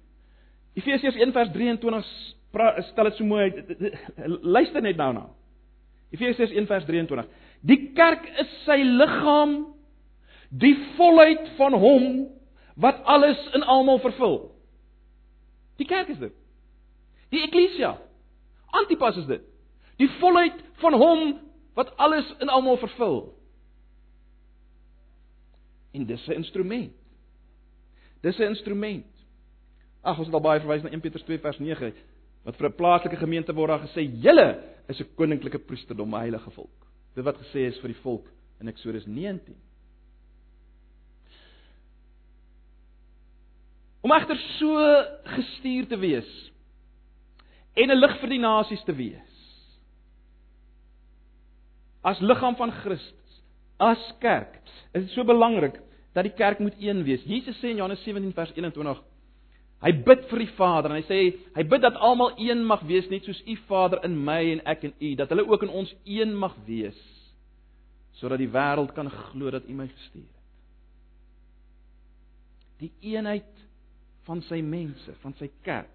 Efesiërs 0.78 1.16
1:23 1.16 2.04
stel 2.90 3.08
dit 3.08 3.16
so 3.16 3.24
mooi. 3.24 3.48
Luister 4.42 4.82
net 4.82 4.96
daarna. 4.96 5.28
Efesiërs 6.10 6.52
1:23. 6.52 7.24
Die 7.60 7.92
kerk 7.96 8.28
is 8.38 8.50
sy 8.64 8.82
liggaam, 8.84 9.56
die 10.48 10.76
volheid 10.96 11.48
van 11.56 11.74
hom 11.74 12.28
wat 12.78 13.00
alles 13.04 13.40
in 13.54 13.64
almal 13.66 13.98
vervul. 13.98 14.38
Die 15.76 15.86
kerk 15.86 16.08
is 16.08 16.20
dit. 16.20 16.34
Die 17.32 17.42
eklesia. 17.42 17.96
Antipas 18.70 19.16
is 19.16 19.26
dit. 19.26 19.42
Die 19.98 20.08
volheid 20.20 20.56
van 20.82 20.94
hom 20.94 21.34
wat 21.74 21.90
alles 21.96 22.28
in 22.42 22.48
almal 22.48 22.78
vervul. 22.78 23.18
En 25.92 26.06
dis 26.06 26.26
'n 26.28 26.32
instrument. 26.32 26.97
Dis 28.20 28.38
'n 28.38 28.50
instrument. 28.50 29.06
Ag, 30.02 30.18
ons 30.18 30.26
het 30.26 30.34
al 30.34 30.40
baie 30.40 30.60
verwys 30.60 30.82
na 30.82 30.90
1 30.90 31.00
Petrus 31.00 31.22
2 31.22 31.38
vers 31.38 31.58
9 31.58 31.92
wat 32.44 32.56
vir 32.56 32.68
'n 32.68 32.74
plaaslike 32.74 33.16
gemeente 33.16 33.54
word 33.54 33.68
daar 33.68 33.86
gesê, 33.88 34.02
"Julle 34.22 34.64
is 34.88 35.00
'n 35.00 35.14
koninklike 35.14 35.58
priesterdom, 35.58 36.14
'n 36.14 36.20
heilige 36.20 36.50
volk." 36.50 36.86
Dit 37.14 37.24
wat 37.24 37.36
gesê 37.36 37.66
is 37.66 37.78
vir 37.78 37.88
die 37.88 38.02
volk 38.02 38.26
in 38.60 38.68
Eksodus 38.68 39.06
19. 39.06 39.56
Om 44.00 44.12
egter 44.12 44.36
so 44.36 45.04
gestuur 45.24 45.86
te 45.86 45.98
wees 45.98 46.52
en 47.74 47.90
'n 47.90 48.00
lig 48.00 48.20
vir 48.20 48.28
die 48.28 48.38
nasies 48.38 48.84
te 48.84 48.94
wees. 48.94 49.34
As 52.02 52.20
liggaam 52.20 52.56
van 52.56 52.72
Christus, 52.72 53.42
as 53.78 54.14
kerk, 54.20 54.60
is 54.94 55.04
dit 55.04 55.10
so 55.10 55.24
belangrik 55.24 55.80
dat 56.18 56.26
die 56.26 56.34
kerk 56.34 56.58
moet 56.62 56.74
een 56.82 57.04
wees. 57.06 57.22
Jesus 57.28 57.56
sê 57.62 57.70
in 57.70 57.78
Johannes 57.78 58.02
17 58.02 58.34
vers 58.34 58.52
21 58.56 59.04
Hy 59.78 59.92
bid 60.02 60.24
vir 60.26 60.40
die 60.42 60.50
Vader 60.56 60.90
en 60.90 60.98
hy 60.98 61.04
sê 61.06 61.18
hy 61.54 61.64
bid 61.70 61.84
dat 61.84 61.98
almal 62.02 62.32
een 62.42 62.64
mag 62.66 62.80
wees 62.88 63.06
net 63.12 63.26
soos 63.28 63.38
U 63.46 63.54
Vader 63.68 64.02
in 64.08 64.16
my 64.26 64.40
en 64.56 64.62
ek 64.66 64.88
in 64.88 64.94
U, 64.98 65.12
dat 65.20 65.30
hulle 65.30 65.46
ook 65.46 65.68
in 65.68 65.74
ons 65.82 65.92
een 66.02 66.34
mag 66.34 66.56
wees 66.66 66.98
sodat 68.18 68.40
die 68.42 68.50
wêreld 68.50 68.90
kan 68.96 69.06
glo 69.06 69.52
dat 69.54 69.68
U 69.70 69.76
my 69.78 69.86
gestuur 69.86 70.24
het. 70.24 70.34
Die 72.82 72.90
eenheid 73.12 73.46
van 74.26 74.42
sy 74.48 74.58
mense, 74.62 75.14
van 75.22 75.36
sy 75.38 75.46
kerk. 75.62 75.94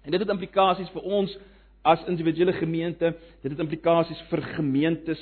En 0.00 0.14
dit 0.14 0.22
het 0.22 0.32
implikasies 0.32 0.88
vir 0.94 1.04
ons 1.18 1.34
as 1.86 2.06
individuele 2.08 2.54
gemeente, 2.56 3.12
dit 3.44 3.52
het 3.52 3.60
implikasies 3.60 4.22
vir 4.30 4.42
gemeentes 4.56 5.20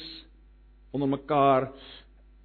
onder 0.94 1.10
mekaar. 1.10 1.72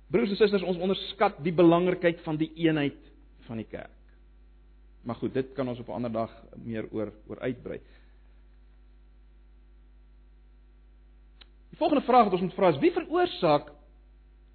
Broers 0.09 0.33
en 0.33 0.39
susters, 0.39 0.65
ons 0.65 0.81
onderskat 0.81 1.37
die 1.45 1.53
belangrikheid 1.53 2.21
van 2.25 2.37
die 2.39 2.49
eenheid 2.57 2.97
van 3.45 3.61
die 3.61 3.67
kerk. 3.69 3.93
Maar 5.05 5.19
goed, 5.21 5.33
dit 5.33 5.53
kan 5.53 5.67
ons 5.69 5.79
op 5.79 5.87
'n 5.87 5.97
ander 6.01 6.11
dag 6.11 6.31
meer 6.63 6.87
oor 6.91 7.13
oor 7.27 7.39
uitbrei. 7.39 7.79
Die 11.69 11.77
volgende 11.77 12.03
vraag 12.03 12.23
wat 12.23 12.33
ons 12.33 12.41
moet 12.41 12.53
vra 12.53 12.69
is: 12.69 12.79
wie 12.79 12.91
veroorsaak 12.91 13.71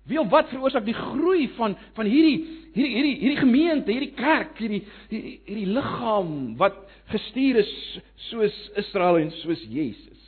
wie 0.05 0.21
of 0.21 0.29
wat 0.29 0.49
veroorsaak 0.49 0.85
die 0.85 0.95
groei 0.95 1.49
van 1.57 1.77
van 1.95 2.07
hierdie 2.07 2.47
hierdie 2.75 2.95
hierdie 2.95 3.19
hierdie 3.19 3.41
gemeente, 3.41 3.93
hierdie 3.93 4.15
kerk, 4.15 4.59
hierdie 4.59 4.83
hierdie, 5.09 5.41
hierdie 5.45 5.67
liggaam 5.67 6.57
wat 6.57 6.77
gestuur 7.07 7.57
is 7.57 8.01
soos 8.15 8.71
Israel 8.77 9.17
en 9.17 9.31
soos 9.31 9.63
Jesus? 9.63 10.21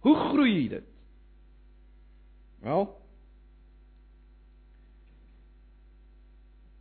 Hoe 0.00 0.14
groei 0.14 0.68
dit? 0.68 0.84
Wel, 2.60 2.99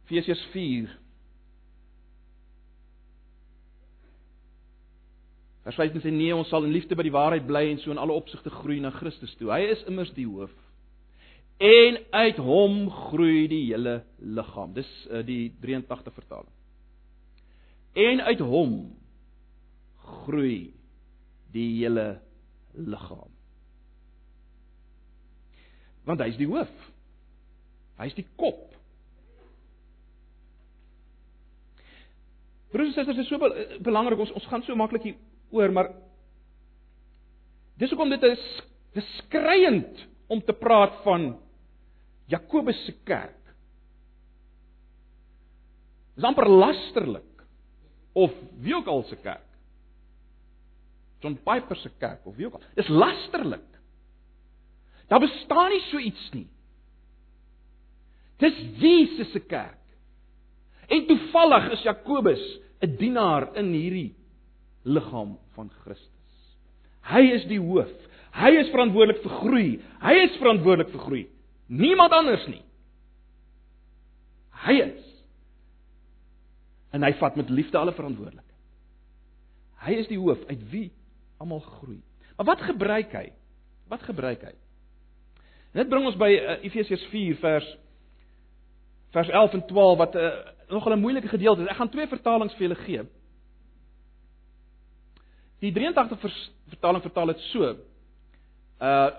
Efesiërs 0.10 0.42
4 0.54 0.98
Vers 5.70 5.76
15 5.76 6.02
sê 6.02 6.10
nee, 6.10 6.34
ons 6.34 6.50
sal 6.50 6.66
in 6.66 6.74
liefde 6.74 6.96
by 6.98 7.04
die 7.06 7.14
waarheid 7.14 7.46
bly 7.46 7.68
en 7.70 7.78
so 7.78 7.92
in 7.94 8.00
alle 8.02 8.16
opsigte 8.18 8.50
groei 8.50 8.80
na 8.82 8.90
Christus 8.96 9.36
toe. 9.38 9.52
Hy 9.54 9.68
is 9.70 9.84
immers 9.92 10.10
die 10.16 10.26
hoof. 10.26 10.54
En 11.62 12.00
uit 12.16 12.40
hom 12.42 12.80
groei 13.12 13.44
die 13.52 13.66
hele 13.68 14.00
liggaam. 14.18 14.72
Dis 14.74 14.90
uh, 15.12 15.22
die 15.28 15.52
83 15.62 16.16
vertaling. 16.16 16.50
En 18.00 18.24
uit 18.32 18.42
hom 18.48 18.74
groei 20.24 20.72
die 21.54 21.68
hele 21.82 22.08
liggaam. 22.74 23.30
Want 26.08 26.24
hy 26.24 26.32
is 26.32 26.40
die 26.40 26.50
hoof. 26.50 26.72
Hy 28.00 28.08
is 28.10 28.18
die 28.18 28.26
kop. 28.40 28.69
Broers 32.70 32.92
en 32.92 32.94
susters, 32.94 33.18
dit 33.18 33.26
is 33.26 33.32
so 33.32 33.50
eh, 33.50 33.80
belangrik 33.82 34.22
ons 34.22 34.32
ons 34.38 34.48
gaan 34.52 34.64
so 34.66 34.78
maklik 34.78 35.08
hier 35.10 35.18
oor, 35.56 35.74
maar 35.74 35.90
dis 37.82 37.90
hoekom 37.90 38.12
dit 38.14 38.26
is 38.30 38.44
beskreiend 38.94 40.06
om 40.30 40.42
te 40.46 40.54
praat 40.54 41.00
van 41.06 41.32
Jakobus 42.30 42.78
se 42.86 42.94
kerk. 43.08 43.38
Dis 46.14 46.28
amper 46.28 46.50
lasterlik 46.52 47.46
of 48.14 48.34
wie 48.62 48.76
ook 48.76 48.90
al 48.92 49.06
se 49.10 49.18
kerk. 49.24 49.48
John 51.24 51.40
Piper 51.44 51.78
se 51.80 51.90
kerk 51.98 52.28
of 52.28 52.36
wie 52.38 52.46
ook 52.46 52.60
al. 52.60 52.68
Dis 52.78 52.88
lasterlik. 52.88 53.66
Daar 55.10 55.24
bestaan 55.24 55.72
nie 55.74 55.82
so 55.90 55.98
iets 55.98 56.30
nie. 56.36 56.48
Dis 58.40 58.56
Jesus 58.80 59.32
se 59.32 59.40
kerk. 59.40 59.79
En 60.90 61.06
toevallig 61.06 61.72
is 61.72 61.84
Jakobus 61.86 62.60
'n 62.82 62.96
dienaar 62.98 63.56
in 63.56 63.74
hierdie 63.74 64.16
liggaam 64.84 65.38
van 65.54 65.70
Christus. 65.84 66.58
Hy 67.02 67.22
is 67.34 67.46
die 67.46 67.60
hoof. 67.60 67.92
Hy 68.32 68.52
is 68.62 68.70
verantwoordelik 68.70 69.22
vir 69.22 69.36
groei. 69.42 69.70
Hy 70.02 70.14
is 70.24 70.38
verantwoordelik 70.38 70.92
vir 70.94 71.00
groei. 71.00 71.28
Niemand 71.68 72.14
anders 72.14 72.46
nie. 72.48 72.62
Hy 74.66 74.74
is. 74.74 75.06
En 76.92 77.04
hy 77.04 77.14
vat 77.14 77.36
met 77.36 77.50
liefde 77.50 77.78
alle 77.78 77.94
verantwoordelikheid. 77.94 78.46
Hy 79.86 79.94
is 80.02 80.08
die 80.08 80.20
hoof 80.20 80.42
uit 80.50 80.64
wie 80.72 80.90
almal 81.38 81.60
groei. 81.60 82.02
Maar 82.38 82.46
wat 82.46 82.62
gebruik 82.62 83.14
hy? 83.14 83.30
Wat 83.90 84.04
gebruik 84.04 84.42
hy? 84.42 84.56
Dit 85.74 85.90
bring 85.90 86.06
ons 86.06 86.18
by 86.18 86.30
uh, 86.34 86.58
Efesiërs 86.66 87.06
4 87.12 87.38
vers 87.44 87.68
vers 89.14 89.30
11 89.34 89.54
en 89.58 89.64
12 89.66 89.98
wat 89.98 90.16
'n 90.16 90.18
uh, 90.18 90.26
eh, 90.26 90.59
nogal 90.70 90.94
'n 90.94 91.00
moeilike 91.00 91.28
gedeelte. 91.28 91.68
Ek 91.68 91.76
gaan 91.76 91.90
twee 91.90 92.08
vertalings 92.08 92.54
vir 92.54 92.68
julle 92.68 92.76
gee. 92.76 93.02
Die 95.60 95.72
83 95.72 96.20
vers, 96.20 96.52
vertaling 96.68 97.02
vertaal 97.02 97.26
dit 97.26 97.40
so. 97.40 97.76
Uh 98.82 99.10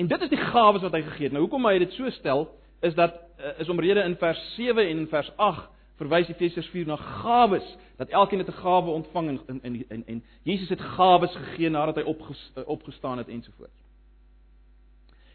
en 0.00 0.06
dit 0.06 0.20
is 0.20 0.28
die 0.28 0.38
gawes 0.38 0.82
wat 0.82 0.92
hy 0.92 1.02
gegee 1.02 1.24
het. 1.24 1.32
Nou 1.32 1.42
hoekom 1.42 1.66
hy 1.66 1.78
dit 1.78 1.92
so 1.92 2.10
stel 2.10 2.46
is 2.80 2.94
dat 2.94 3.12
uh, 3.12 3.58
is 3.60 3.68
omrede 3.68 4.00
in 4.00 4.16
vers 4.16 4.54
7 4.54 4.88
en 4.88 4.98
in 4.98 5.08
vers 5.08 5.32
8 5.36 5.68
verwys 6.00 6.28
Efesiërs 6.28 6.70
4 6.72 6.86
na 6.86 6.96
gawes 6.96 7.66
dat 7.98 8.08
elkeen 8.08 8.38
het 8.38 8.48
'n 8.48 8.62
gawe 8.62 8.90
ontvang 8.90 9.28
en 9.28 9.60
en 9.62 9.84
en, 9.88 10.06
en 10.06 10.22
Jesus 10.42 10.68
het 10.68 10.80
gawes 10.80 11.34
gegee 11.36 11.70
nadat 11.70 11.96
hy 11.96 12.02
opges, 12.02 12.52
opgestaan 12.64 13.18
het 13.18 13.28
ensovoorts. 13.28 13.76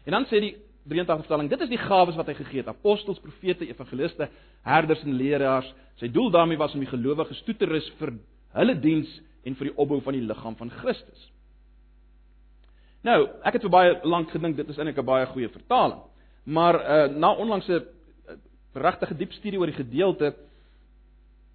En 0.04 0.12
dan 0.12 0.24
sê 0.24 0.40
die 0.40 0.56
83 0.88 1.26
vertaling, 1.26 1.50
dit 1.50 1.60
is 1.60 1.70
die 1.72 1.80
gawes 1.80 2.16
wat 2.18 2.28
hy 2.30 2.34
gegee 2.38 2.62
het: 2.62 2.68
apostels, 2.70 3.20
profete, 3.22 3.66
evangeliste, 3.66 4.28
herders 4.66 5.02
en 5.02 5.16
leraars. 5.18 5.68
Sy 6.00 6.10
doel 6.12 6.30
daarmee 6.30 6.60
was 6.60 6.74
om 6.74 6.82
die 6.84 6.90
gelowiges 6.90 7.42
toe 7.46 7.56
te 7.58 7.66
rus 7.66 7.88
vir 7.98 8.14
hulle 8.56 8.76
diens 8.80 9.10
en 9.46 9.56
vir 9.58 9.70
die 9.70 9.76
opbou 9.76 10.00
van 10.04 10.16
die 10.16 10.24
liggaam 10.26 10.56
van 10.58 10.70
Christus. 10.80 11.28
Nou, 13.06 13.20
ek 13.46 13.58
het 13.58 13.66
vir 13.66 13.72
baie 13.72 13.92
lank 14.08 14.32
gedink 14.34 14.56
dit 14.58 14.68
is 14.68 14.78
eintlik 14.78 14.98
'n 14.98 15.06
baie 15.06 15.26
goeie 15.26 15.48
vertaling. 15.48 16.00
Maar 16.44 16.74
uh 16.74 17.18
na 17.18 17.34
onlangse 17.34 17.76
uh, 17.76 18.34
regtige 18.74 19.14
diep 19.14 19.32
studie 19.32 19.58
oor 19.58 19.66
die 19.66 19.82
gedeelte 19.82 20.34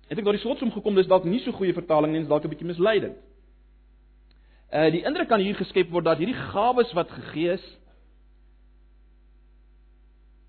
het 0.08 0.18
ek 0.20 0.24
tot 0.26 0.36
die 0.36 0.44
slotsom 0.44 0.72
gekom 0.72 0.96
dis 0.96 1.08
dalk 1.08 1.24
nie 1.24 1.40
so 1.40 1.52
goeie 1.52 1.74
vertaling 1.74 2.12
nie, 2.12 2.20
dis 2.20 2.30
dalk 2.30 2.44
'n 2.44 2.50
bietjie 2.50 2.68
misleidend. 2.68 3.18
Uh 4.72 4.92
die 4.92 5.04
indruk 5.04 5.28
kan 5.28 5.40
hier 5.40 5.56
geskep 5.56 5.90
word 5.92 6.06
dat 6.06 6.18
hierdie 6.18 6.42
gawes 6.52 6.94
wat 6.94 7.10
gegee 7.12 7.54
is 7.54 7.66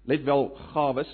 let 0.04 0.24
wel 0.24 0.48
gawes. 0.72 1.10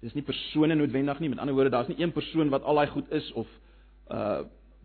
Dis 0.00 0.14
nie 0.14 0.22
persone 0.22 0.74
noodwendig 0.74 1.18
nie. 1.18 1.28
Met 1.28 1.38
ander 1.42 1.54
woorde, 1.54 1.70
daar's 1.70 1.88
nie 1.88 2.00
een 2.00 2.12
persoon 2.12 2.52
wat 2.52 2.62
al 2.62 2.74
daai 2.74 2.90
goed 2.92 3.10
is 3.10 3.32
of 3.32 3.46
'n 4.10 4.14
uh, 4.14 4.40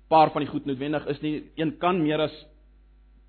paar 0.08 0.32
van 0.32 0.41
die 0.41 0.50
goed 0.50 0.65
noodwendig 0.65 1.06
is 1.08 1.21
nie. 1.21 1.52
Een 1.56 1.78
kan 1.78 2.02
meer 2.02 2.19
as 2.19 2.45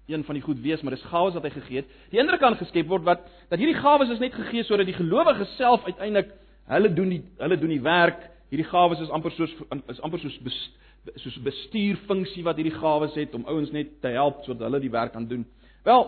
een 0.07 0.25
van 0.25 0.35
die 0.35 0.42
goed 0.42 0.61
wees, 0.61 0.81
maar 0.83 0.95
dis 0.95 1.03
gawes 1.03 1.35
wat 1.35 1.42
hy 1.42 1.51
gegee 1.51 1.77
het. 1.77 1.90
Die 2.11 2.21
indruk 2.21 2.40
kan 2.40 2.57
geskep 2.57 2.88
word 2.88 3.05
wat 3.07 3.21
dat 3.49 3.59
hierdie 3.59 3.79
gawes 3.79 4.11
is 4.11 4.18
net 4.18 4.35
gegee 4.35 4.64
sodat 4.66 4.87
die 4.87 4.97
gelowiges 4.97 5.57
self 5.57 5.85
uiteindelik 5.85 6.33
hulle 6.73 6.92
doen 6.95 7.09
die 7.09 7.23
hulle 7.38 7.59
doen 7.59 7.75
die 7.75 7.83
werk. 7.83 8.29
Hierdie 8.51 8.68
gawes 8.68 9.01
is 9.01 9.11
amper 9.11 9.31
soos 9.37 9.55
is 9.88 10.01
amper 10.01 10.18
soos 10.18 10.38
best, 10.42 10.75
soos 11.23 11.38
bestuurfunksie 11.42 12.45
wat 12.45 12.59
hierdie 12.61 12.75
gawes 12.75 13.14
het 13.14 13.35
om 13.35 13.47
ouens 13.47 13.71
net 13.71 14.01
te 14.03 14.12
help 14.16 14.42
sodat 14.45 14.66
hulle 14.68 14.83
die 14.83 14.92
werk 14.92 15.12
kan 15.12 15.27
doen. 15.29 15.47
Wel, 15.87 16.05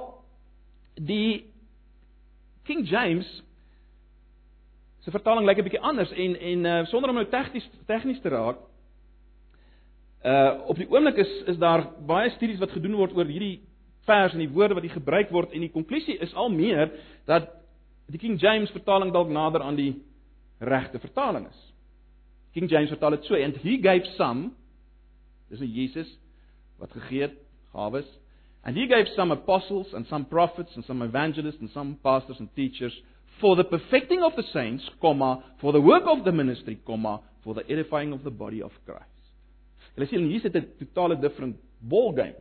die 0.95 1.54
King 2.65 2.87
James 2.89 3.43
se 5.05 5.11
vertaling 5.11 5.47
lyk 5.47 5.59
'n 5.59 5.67
bietjie 5.69 5.81
anders 5.81 6.13
en 6.13 6.37
en 6.41 6.65
uh, 6.65 6.87
sonder 6.87 7.11
om 7.11 7.17
nou 7.17 7.29
tegnies 7.29 7.69
tegnies 7.87 8.21
te 8.21 8.29
raak. 8.29 8.59
Uh 10.25 10.69
op 10.73 10.77
die 10.77 10.89
oomblik 10.89 11.17
is 11.17 11.33
is 11.47 11.59
daar 11.59 11.85
baie 12.07 12.31
studies 12.31 12.59
wat 12.59 12.73
gedoen 12.73 12.97
word 12.97 13.13
oor 13.13 13.29
hierdie 13.29 13.61
vers 14.09 14.33
en 14.33 14.39
die 14.39 14.49
woorde 14.49 14.75
wat 14.75 14.83
hier 14.83 14.97
gebruik 14.97 15.31
word 15.31 15.53
en 15.53 15.61
die 15.61 15.73
konklusie 15.73 16.17
is 16.19 16.35
al 16.35 16.49
meer 16.49 16.91
dat 17.29 17.51
die 18.09 18.19
King 18.19 18.41
James 18.41 18.71
vertaling 18.71 19.13
dalk 19.13 19.29
nader 19.29 19.63
aan 19.63 19.77
die 19.77 19.95
regte 20.59 20.99
vertaling 20.99 21.47
is. 21.49 21.61
King 22.53 22.71
James 22.71 22.89
vertaal 22.89 23.11
dit 23.11 23.25
so 23.25 23.35
and 23.35 23.57
he 23.57 23.77
gave 23.77 24.07
some 24.17 24.53
dis 25.51 25.61
'n 25.61 25.73
Jesus 25.73 26.19
wat 26.79 26.93
gegee 26.93 27.21
het 27.21 27.37
gawes 27.73 28.09
And 28.65 28.77
he 28.77 28.87
gave 28.87 29.07
some 29.15 29.31
apostles 29.31 29.89
and 29.93 30.07
some 30.09 30.25
prophets 30.25 30.71
and 30.75 30.85
some 30.87 31.03
evangelists 31.03 31.61
and 31.61 31.71
some 31.75 31.99
pastors 32.03 32.37
and 32.39 32.49
teachers 32.57 32.93
for 33.41 33.57
the 33.57 33.65
perfecting 33.65 34.23
of 34.23 34.33
the 34.37 34.45
saints, 34.53 34.83
comma, 35.01 35.45
for 35.61 35.73
the 35.73 35.81
work 35.81 36.05
of 36.07 36.25
the 36.25 36.33
ministry, 36.33 36.79
comma, 36.87 37.21
for 37.43 37.55
the 37.55 37.71
edifying 37.71 38.13
of 38.13 38.25
the 38.25 38.31
body 38.31 38.63
of 38.63 38.73
Christ. 38.87 39.05
Hulle 39.95 40.09
sê 40.11 40.19
hier 40.19 40.41
sit 40.41 40.57
'n 40.57 40.67
totale 40.79 41.17
different 41.21 41.57
ball 41.81 42.13
game. 42.13 42.35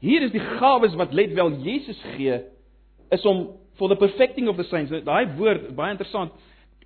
Hier 0.00 0.22
is 0.22 0.32
die 0.32 0.42
gawes 0.58 0.94
wat 0.96 1.12
let 1.12 1.34
wel 1.34 1.50
Jesus 1.62 1.96
gee 2.16 2.40
is 3.12 3.24
om 3.24 3.56
for 3.78 3.88
the 3.88 3.96
perfecting 3.96 4.48
of 4.48 4.56
the 4.56 4.64
saints. 4.64 4.90
Daai 4.90 5.36
woord 5.36 5.74
baie 5.76 5.92
interessant. 5.92 6.32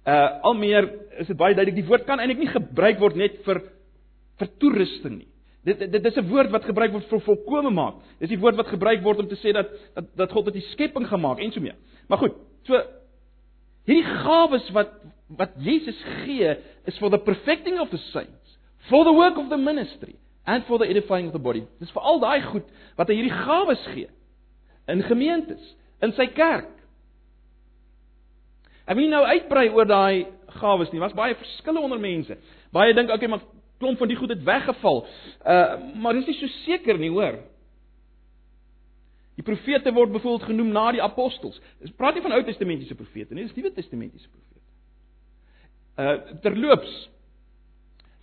Uh 0.07 0.41
al 0.43 0.55
meer 0.55 0.85
is 1.19 1.27
dit 1.27 1.37
baie 1.37 1.55
duidelik 1.55 1.75
die 1.75 1.89
woord 1.89 2.07
kan 2.07 2.21
eintlik 2.21 2.39
nie 2.39 2.53
gebruik 2.53 3.01
word 3.01 3.17
net 3.17 3.43
vir 3.45 3.63
vir 4.39 4.49
toerusting 4.59 5.19
nie. 5.19 5.31
Dit 5.65 5.81
dit 5.81 6.03
dis 6.03 6.17
'n 6.17 6.29
woord 6.29 6.51
wat 6.51 6.65
gebruik 6.65 6.93
word 6.93 7.09
vir 7.09 7.21
volkome 7.21 7.71
maak. 7.71 7.95
Dis 8.21 8.29
die 8.29 8.39
woord 8.39 8.57
wat 8.57 8.69
gebruik 8.69 9.03
word 9.03 9.19
om 9.19 9.29
te 9.29 9.37
sê 9.37 9.53
dat 9.53 9.69
dat 9.95 10.17
dat 10.17 10.33
God 10.33 10.45
het 10.45 10.55
die 10.55 10.69
skepping 10.73 11.09
gemaak 11.09 11.39
en 11.39 11.53
so 11.53 11.61
mee. 11.61 11.75
Maar 12.09 12.19
goed, 12.19 12.35
so 12.63 12.83
hierdie 13.85 14.05
gawes 14.25 14.71
wat 14.71 14.91
wat 15.29 15.51
Jesus 15.59 16.05
gee 16.25 16.57
is 16.85 16.99
for 16.99 17.11
the 17.11 17.19
perfecting 17.19 17.81
of 17.81 17.91
the 17.91 17.97
saints, 17.97 18.59
for 18.89 19.05
the 19.05 19.13
work 19.13 19.37
of 19.39 19.49
the 19.49 19.57
ministry 19.57 20.17
and 20.45 20.65
for 20.65 20.79
the 20.79 20.87
edifying 20.87 21.27
of 21.27 21.33
the 21.33 21.39
body. 21.39 21.67
Dis 21.81 21.91
vir 21.91 22.03
al 22.03 22.21
daai 22.21 22.43
goed 22.43 22.69
wat 22.97 23.09
hy 23.09 23.15
hierdie 23.15 23.45
gawes 23.45 23.87
gee 23.95 24.09
in 24.87 25.03
gemeentes, 25.03 25.77
in 26.03 26.13
sy 26.13 26.27
kerk. 26.27 26.69
Ek 28.85 28.97
wil 28.97 29.09
nou 29.09 29.25
uitbrei 29.25 29.71
oor 29.73 29.89
daai 29.89 30.27
gawes 30.61 30.91
nie. 30.93 31.01
Was 31.01 31.17
baie 31.17 31.35
verskille 31.35 31.81
onder 31.81 32.01
mense. 32.01 32.37
Baie 32.73 32.93
dink 32.93 33.11
okay, 33.11 33.29
maar 33.29 33.41
klomp 33.79 33.99
van 33.99 34.09
die 34.09 34.17
goed 34.17 34.33
het 34.35 34.43
weggeval. 34.43 35.07
Uh 35.47 35.95
maar 36.03 36.17
dis 36.19 36.27
nie 36.27 36.39
so 36.39 36.47
seker 36.65 36.99
nie, 36.99 37.11
hoor. 37.11 37.41
Die 39.35 39.45
profete 39.45 39.93
word 39.93 40.13
byvoorbeeld 40.15 40.49
genoem 40.51 40.71
na 40.73 40.91
die 40.95 41.03
apostels. 41.03 41.61
Dis 41.83 41.95
praat 41.99 42.15
nie 42.15 42.23
van 42.23 42.33
Ou 42.37 42.43
Testamentiese 42.47 42.95
profete 42.95 43.35
nie, 43.35 43.49
dis 43.49 43.57
Nuwe 43.57 43.73
Testamentiese 43.75 44.31
profete. 44.31 44.63
Uh 45.99 46.41
terloops 46.45 46.97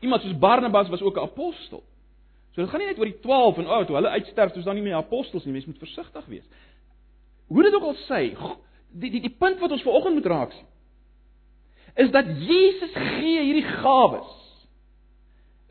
iemand 0.02 0.24
soos 0.26 0.38
Barnabas 0.38 0.90
was 0.90 1.02
ook 1.02 1.18
'n 1.18 1.28
apostel. 1.30 1.84
So 2.52 2.62
dit 2.62 2.70
gaan 2.70 2.80
nie 2.80 2.88
net 2.88 3.00
oor 3.00 3.06
die 3.06 3.20
12 3.20 3.58
en 3.58 3.68
ou 3.68 3.86
toe 3.86 3.96
hulle 3.96 4.10
uitsterf, 4.10 4.52
dis 4.52 4.64
dan 4.64 4.76
nie 4.76 4.84
meer 4.84 4.96
apostels 4.96 5.46
nie. 5.46 5.54
Mens 5.54 5.66
moet 5.66 5.78
versigtig 5.78 6.26
wees. 6.26 6.48
Hoe 7.48 7.64
dit 7.64 7.74
ook 7.74 7.84
al 7.84 7.96
sê, 7.96 8.36
die 8.92 9.12
die 9.12 9.22
die 9.22 9.36
punt 9.38 9.60
wat 9.60 9.72
ons 9.72 9.84
vanoggend 9.84 10.14
moet 10.14 10.26
raak 10.26 10.52
sien 10.52 10.68
is 11.94 12.12
dat 12.12 12.26
Jesus 12.40 12.94
gee 12.94 13.42
hierdie 13.44 13.68
gawes 13.82 14.30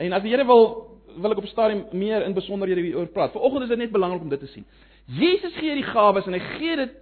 En 0.01 0.15
as 0.17 0.25
die 0.25 0.33
Here 0.33 0.47
wil 0.49 0.89
wil 1.21 1.35
ek 1.35 1.41
op 1.43 1.49
stadium 1.51 1.83
meer 1.99 2.23
in 2.23 2.37
besonderhede 2.37 2.85
hieroor 2.87 3.09
praat. 3.11 3.33
Vanoggend 3.35 3.67
is 3.67 3.73
dit 3.73 3.81
net 3.83 3.91
belangrik 3.93 4.23
om 4.23 4.31
dit 4.31 4.41
te 4.41 4.47
sien. 4.53 4.65
Jesus 5.11 5.57
gee 5.59 5.75
die 5.75 5.87
gawes 5.89 6.29
en 6.31 6.37
hy 6.37 6.43
gee 6.55 6.77
dit 6.79 6.93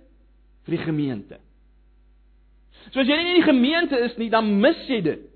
vir 0.64 0.76
die 0.76 0.84
gemeente. 0.86 1.38
So 2.88 3.02
as 3.02 3.10
jy 3.10 3.18
nie 3.20 3.34
in 3.34 3.40
die 3.42 3.50
gemeente 3.50 4.00
is 4.06 4.16
nie, 4.16 4.30
dan 4.32 4.48
mis 4.62 4.80
jy 4.88 5.02
dit. 5.04 5.26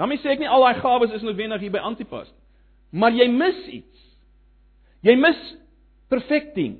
Nou 0.00 0.08
sê 0.16 0.32
ek 0.32 0.40
nie 0.40 0.48
al 0.48 0.64
daai 0.64 0.80
gawes 0.80 1.12
is 1.12 1.26
noodwendig 1.26 1.60
hier 1.60 1.74
by 1.74 1.82
Antipas 1.84 2.30
nie. 2.30 2.40
Maar 2.90 3.14
jy 3.14 3.26
mis 3.30 3.58
iets. 3.70 4.06
Jy 5.06 5.14
mis 5.18 5.40
perfecting. 6.10 6.76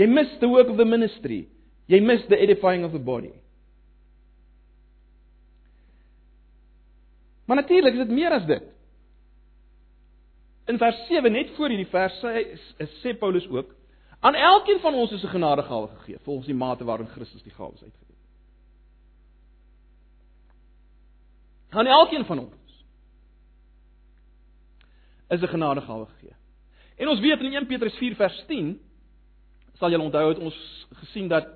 Jy 0.00 0.08
mis 0.10 0.30
the 0.40 0.48
work 0.48 0.70
of 0.72 0.78
the 0.80 0.88
ministry. 0.88 1.44
Jy 1.92 2.00
mis 2.00 2.24
the 2.30 2.40
edifying 2.40 2.86
of 2.86 2.94
the 2.96 3.02
body. 3.02 3.34
Maar 7.44 7.56
natuurlik 7.56 7.92
is 7.92 7.98
dit 7.98 8.10
meer 8.10 8.30
as 8.30 8.46
dit. 8.46 8.62
In 10.64 10.78
vers 10.78 11.06
7 11.06 11.32
net 11.32 11.50
voor 11.56 11.68
hierdie 11.68 11.90
vers 11.92 12.20
sê 12.22 12.58
sê 13.02 13.18
Paulus 13.18 13.48
ook 13.48 13.74
aan 14.24 14.34
elkeen 14.34 14.80
van 14.80 14.94
ons 14.94 15.12
is 15.12 15.22
'n 15.22 15.34
genadegawe 15.36 15.88
gegee 15.88 16.18
volgens 16.18 16.46
die 16.46 16.54
mate 16.54 16.84
waarin 16.84 17.06
Christus 17.06 17.42
die 17.42 17.52
gawes 17.52 17.82
uitgedeel 17.82 18.16
het. 18.16 18.24
Aan 21.76 21.86
elkeen 21.86 22.24
van 22.24 22.38
ons 22.38 22.84
is 25.28 25.40
'n 25.40 25.46
genadegawe 25.46 26.06
gegee. 26.06 26.36
En 26.96 27.08
ons 27.08 27.20
weet 27.20 27.40
in 27.40 27.54
1 27.54 27.66
Petrus 27.66 27.94
4 27.94 28.14
vers 28.14 28.44
10 28.46 28.80
sal 29.72 29.90
julle 29.90 30.02
onthou 30.02 30.28
het 30.28 30.38
ons 30.38 30.86
gesien 30.92 31.28
dat 31.28 31.46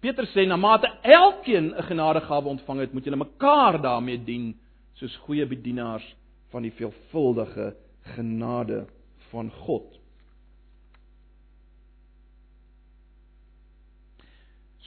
Petrus 0.00 0.30
sê 0.30 0.46
na 0.46 0.56
mate 0.56 0.98
elkeen 1.02 1.74
'n 1.74 1.82
genadegawe 1.82 2.48
ontvang 2.48 2.80
het, 2.80 2.92
moet 2.92 3.04
julle 3.04 3.16
mekaar 3.16 3.82
daarmee 3.82 4.24
dien 4.24 4.60
soos 4.98 5.16
goeie 5.26 5.46
bedienaars 5.46 6.06
van 6.52 6.64
die 6.66 6.72
veelvuldige 6.74 7.76
genade 8.16 8.86
van 9.30 9.50
God. 9.50 9.98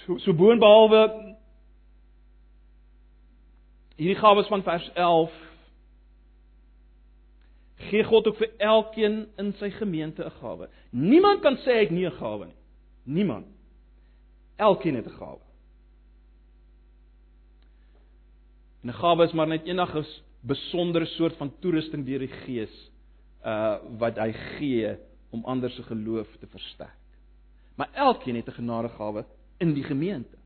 So 0.02 0.18
so 0.18 0.34
boonbehalwe 0.34 1.04
hierdie 3.96 4.18
gawes 4.18 4.50
van 4.50 4.64
vers 4.66 4.90
11 4.98 5.34
gee 7.92 8.04
God 8.04 8.28
ook 8.28 8.38
vir 8.42 8.50
elkeen 8.58 9.22
in 9.38 9.54
sy 9.60 9.70
gemeente 9.70 10.26
'n 10.26 10.38
gawe. 10.42 10.70
Niemand 10.90 11.42
kan 11.42 11.58
sê 11.58 11.72
hy 11.72 11.84
het 11.86 11.92
nie 11.92 12.06
'n 12.06 12.18
gawe 12.18 12.46
nie. 12.46 12.60
Niemand. 13.04 13.48
Elkeen 14.58 14.96
het 14.96 15.06
'n 15.06 15.18
gawe. 15.18 15.51
'n 18.84 18.94
Gawe 18.94 19.24
is 19.24 19.34
maar 19.34 19.48
net 19.48 19.66
enige 19.66 20.06
besondere 20.42 21.06
soort 21.06 21.38
van 21.38 21.54
toerusting 21.60 22.06
deur 22.06 22.20
die 22.20 22.36
Gees 22.46 22.74
uh 23.46 23.78
wat 23.98 24.18
hy 24.18 24.32
gee 24.58 24.98
om 25.32 25.46
ander 25.46 25.70
se 25.70 25.84
geloof 25.84 26.28
te 26.40 26.48
versterk. 26.48 26.98
Maar 27.76 27.90
elkeen 27.94 28.36
het 28.36 28.48
'n 28.48 28.60
genadegawe 28.60 29.26
in 29.58 29.74
die 29.74 29.84
gemeente. 29.84 30.38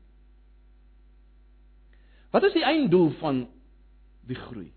Wat 2.30 2.42
is 2.42 2.52
die 2.52 2.64
einddoel 2.64 3.10
van 3.10 3.48
die 4.26 4.36
groei? 4.36 4.72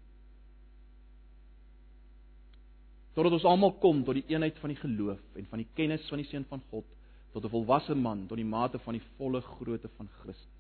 Totdat 3.14 3.34
ons 3.34 3.44
almal 3.44 3.74
kom 3.74 4.04
tot 4.04 4.14
die 4.14 4.28
eenheid 4.28 4.60
van 4.60 4.70
die 4.70 4.80
geloof 4.80 5.20
en 5.36 5.46
van 5.50 5.58
die 5.58 5.68
kennis 5.74 6.08
van 6.08 6.18
die 6.18 6.28
seun 6.28 6.46
van 6.50 6.62
God 6.70 6.86
tot 7.32 7.44
'n 7.44 7.50
volwasse 7.50 7.96
man 7.96 8.28
tot 8.28 8.38
die 8.38 8.46
mate 8.46 8.80
van 8.80 8.94
die 8.94 9.04
volle 9.18 9.42
grootte 9.42 9.90
van 9.98 10.08
Christus. 10.22 10.59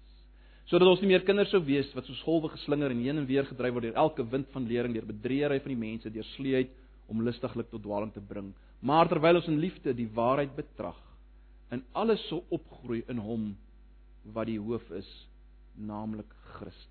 Sodat 0.69 0.85
ons 0.85 0.99
nie 1.01 1.09
meer 1.09 1.23
kinders 1.25 1.49
sou 1.49 1.63
wees 1.65 1.89
wat 1.97 2.05
soos 2.05 2.19
golwe 2.21 2.51
geslinger 2.53 2.93
en 2.93 2.99
heen 3.01 3.17
en 3.17 3.25
weer 3.25 3.47
gedryf 3.49 3.73
word 3.73 3.87
deur 3.87 3.95
elke 4.03 4.25
wind 4.29 4.51
van 4.53 4.67
lering, 4.69 4.93
deur 4.93 5.07
bedriegery 5.09 5.57
van 5.63 5.73
die 5.73 5.81
mense, 5.81 6.11
deur 6.13 6.27
sleeheid 6.35 6.75
om 7.09 7.23
lustiglik 7.25 7.71
tot 7.71 7.81
dwaaling 7.81 8.11
te 8.13 8.21
bring, 8.21 8.51
maar 8.85 9.09
terwyl 9.09 9.39
ons 9.39 9.49
in 9.49 9.57
liefde 9.57 9.95
die 9.97 10.05
waarheid 10.13 10.53
betrag, 10.53 10.99
in 11.73 11.81
alles 11.97 12.21
sou 12.29 12.43
opgroei 12.53 13.01
in 13.09 13.17
hom 13.17 13.49
wat 14.35 14.45
die 14.49 14.59
hoof 14.61 14.85
is, 14.93 15.09
naamlik 15.73 16.29
Christus. 16.59 16.85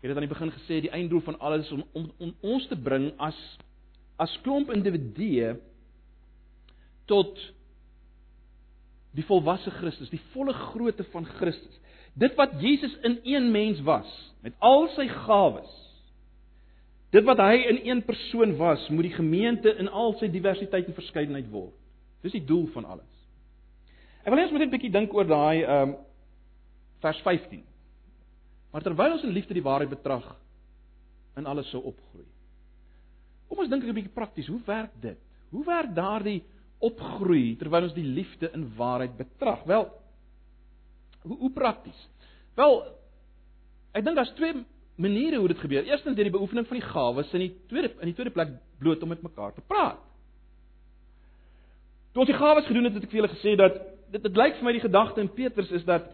Het 0.00 0.14
aan 0.14 0.24
die 0.24 0.30
begin 0.30 0.52
gesê 0.54 0.80
die 0.84 0.92
einddoel 0.94 1.24
van 1.26 1.40
alles 1.42 1.68
om, 1.74 1.84
om, 1.92 2.10
om 2.22 2.34
ons 2.46 2.68
te 2.70 2.76
bring 2.78 3.10
as 3.20 3.36
as 4.22 4.32
klomp 4.44 4.70
individue 4.72 5.56
tot 7.06 7.38
die 9.16 9.24
volwasse 9.24 9.72
Christus, 9.78 10.12
die 10.12 10.22
volle 10.34 10.52
grootte 10.52 11.06
van 11.12 11.24
Christus. 11.38 11.80
Dit 12.16 12.36
wat 12.36 12.56
Jesus 12.60 12.94
in 13.04 13.18
een 13.24 13.50
mens 13.52 13.80
was, 13.84 14.08
met 14.44 14.56
al 14.64 14.88
sy 14.96 15.06
gawes. 15.08 15.72
Dit 17.14 17.24
wat 17.28 17.40
hy 17.40 17.54
in 17.70 17.80
een 17.86 18.02
persoon 18.04 18.56
was, 18.60 18.82
moet 18.92 19.08
die 19.08 19.16
gemeente 19.16 19.72
in 19.80 19.88
al 19.88 20.16
sy 20.20 20.28
diversiteit 20.32 20.88
en 20.88 20.96
verskeidenheid 20.96 21.48
word. 21.52 21.74
Dis 22.24 22.34
die 22.36 22.44
doel 22.44 22.66
van 22.74 22.88
alles. 22.96 23.12
Ek 24.24 24.32
wil 24.32 24.42
net 24.42 24.50
'n 24.50 24.70
bietjie 24.70 24.90
dink 24.90 25.14
oor 25.14 25.24
daai 25.24 25.62
ehm 25.62 25.88
um, 25.88 25.96
vers 27.00 27.20
15. 27.22 27.62
Maar 28.72 28.82
terwyl 28.82 29.12
ons 29.12 29.22
in 29.22 29.30
liefde 29.30 29.54
die 29.54 29.62
waarheid 29.62 29.88
betrag, 29.88 30.26
in 31.36 31.46
alles 31.46 31.70
sou 31.70 31.82
opgroei. 31.84 32.26
Kom 33.48 33.58
ons 33.58 33.70
dink 33.70 33.84
'n 33.84 33.94
bietjie 33.94 34.12
prakties, 34.12 34.48
hoe 34.48 34.60
werk 34.66 34.92
dit? 35.00 35.18
Hoe 35.50 35.64
werk 35.64 35.94
daardie 35.94 36.42
opgroei 36.84 37.56
terwyl 37.60 37.88
ons 37.88 37.96
die 37.96 38.04
liefde 38.04 38.50
in 38.54 38.68
waarheid 38.76 39.16
betrag? 39.16 39.64
Wel, 39.68 39.88
hoe 41.22 41.38
hoe 41.38 41.52
prakties? 41.52 42.08
Wel, 42.56 42.80
ek 43.96 44.04
dink 44.04 44.16
daar's 44.16 44.34
twee 44.36 44.54
maniere 44.96 45.40
hoe 45.40 45.48
dit 45.48 45.60
gebeur. 45.60 45.84
Eerstens 45.84 46.16
deur 46.16 46.28
die 46.28 46.36
beoefening 46.36 46.66
van 46.68 46.78
die 46.80 46.88
gawes 46.88 47.32
en 47.32 47.44
die 47.44 47.52
tweede 47.68 47.92
in 48.00 48.10
die 48.10 48.16
tweede 48.16 48.32
plek 48.32 48.54
bloot 48.80 49.02
om 49.02 49.12
met 49.12 49.24
mekaar 49.24 49.54
te 49.54 49.64
praat. 49.68 50.00
Toe 52.12 52.24
ons 52.24 52.32
die 52.32 52.38
gawes 52.38 52.64
gedoen 52.64 52.88
het, 52.88 52.94
het 52.96 53.04
ek 53.04 53.12
vir 53.12 53.20
julle 53.20 53.34
gesê 53.34 53.56
dat 53.60 53.76
dit 54.12 54.22
dit 54.22 54.38
lyk 54.38 54.56
vir 54.56 54.64
my 54.64 54.72
die 54.76 54.84
gedagte 54.86 55.20
in 55.20 55.32
Petrus 55.36 55.72
is 55.76 55.84
dat 55.84 56.08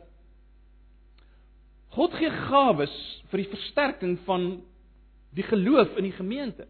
God 1.93 2.15
gee 2.17 2.31
gawes 2.49 2.95
vir 3.31 3.43
die 3.43 3.51
versterking 3.53 4.17
van 4.27 4.47
die 5.37 5.45
geloof 5.45 5.95
in 6.01 6.09
die 6.09 6.17
gemeente. 6.17 6.67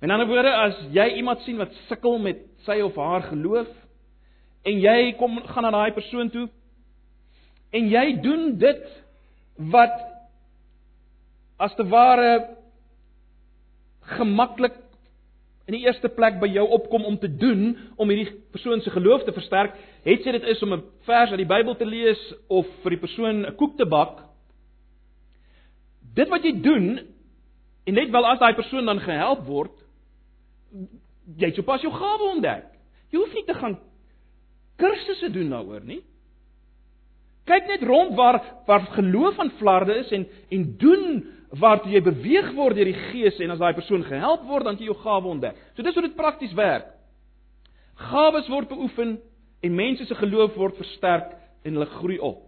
In 0.00 0.10
ander 0.10 0.28
woorde, 0.30 0.50
as 0.54 0.76
jy 0.94 1.08
iemand 1.18 1.42
sien 1.42 1.58
wat 1.58 1.74
sukkel 1.88 2.20
met 2.22 2.44
sy 2.66 2.78
of 2.84 2.94
haar 2.94 3.24
geloof 3.32 3.70
en 4.68 4.78
jy 4.82 5.14
kom 5.18 5.40
gaan 5.48 5.66
na 5.66 5.72
daai 5.74 5.94
persoon 5.96 6.30
toe 6.30 6.46
en 7.74 7.88
jy 7.90 8.04
doen 8.22 8.52
dit 8.60 8.84
wat 9.72 9.96
as 11.58 11.74
te 11.74 11.86
ware 11.90 12.30
gemaklik 14.18 14.76
in 15.68 15.76
die 15.76 15.82
eerste 15.84 16.08
plek 16.14 16.38
by 16.40 16.48
jou 16.48 16.64
opkom 16.78 17.04
om 17.04 17.18
te 17.20 17.28
doen 17.28 17.74
om 18.00 18.08
hierdie 18.08 18.38
persoon 18.54 18.80
se 18.80 18.92
geloof 18.94 19.26
te 19.26 19.34
versterk, 19.36 19.74
het 20.06 20.22
sy 20.24 20.32
dit 20.38 20.46
is 20.54 20.62
om 20.62 20.72
'n 20.72 20.84
vers 21.04 21.30
uit 21.30 21.42
die 21.42 21.52
Bybel 21.54 21.74
te 21.76 21.84
lees 21.84 22.22
of 22.48 22.66
vir 22.82 22.90
die 22.90 23.02
persoon 23.02 23.44
'n 23.46 23.56
koek 23.56 23.76
te 23.76 23.84
bak. 23.84 24.22
Dit 26.14 26.28
wat 26.28 26.42
jy 26.42 26.52
doen 26.62 27.00
en 27.86 27.94
net 27.94 28.10
wel 28.10 28.26
as 28.26 28.38
daai 28.38 28.54
persoon 28.54 28.86
dan 28.86 29.00
gehelp 29.00 29.44
word, 29.46 29.72
jy 31.38 31.50
sopas 31.56 31.82
jou 31.84 31.92
gawe 31.92 32.30
ontdek. 32.34 32.68
Jy 33.12 33.20
hoef 33.20 33.34
nie 33.36 33.46
te 33.48 33.56
gaan 33.56 33.78
kursusse 34.78 35.30
doen 35.34 35.50
daaroor 35.52 35.84
nie. 35.86 36.00
Kyk 37.48 37.70
net 37.70 37.86
rond 37.88 38.14
waar 38.16 38.40
waar 38.68 38.86
geloof 38.94 39.38
aan 39.40 39.54
flarde 39.58 39.96
is 40.04 40.12
en 40.12 40.26
en 40.54 40.68
doen 40.80 41.08
waartoe 41.58 41.94
jy 41.94 42.02
beweeg 42.04 42.52
word 42.56 42.76
deur 42.76 42.90
die 42.90 43.06
Gees 43.08 43.38
en 43.40 43.54
as 43.54 43.60
daai 43.60 43.74
persoon 43.74 44.04
gehelp 44.04 44.44
word 44.48 44.68
dan 44.68 44.76
jy 44.76 44.90
jou 44.90 44.98
gawe 45.00 45.32
ontdek. 45.32 45.56
So 45.74 45.82
dis 45.82 45.96
hoe 45.96 46.04
dit 46.04 46.16
prakties 46.16 46.52
werk. 46.56 46.92
Gawes 48.08 48.48
word 48.52 48.68
beoefen 48.68 49.16
en 49.64 49.74
mense 49.74 50.04
se 50.06 50.14
geloof 50.14 50.54
word 50.56 50.76
versterk 50.78 51.32
en 51.64 51.74
hulle 51.74 51.88
groei 51.98 52.18
op. 52.22 52.44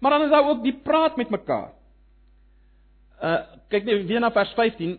Maar 0.00 0.10
dan 0.10 0.22
is 0.22 0.30
daar 0.30 0.48
ook 0.48 0.62
die 0.64 0.76
praat 0.84 1.16
met 1.16 1.30
mekaar. 1.30 1.72
Uh 3.22 3.40
kyk 3.70 3.84
net 3.86 4.06
weer 4.08 4.20
na 4.22 4.32
vers 4.34 4.50
15 4.56 4.96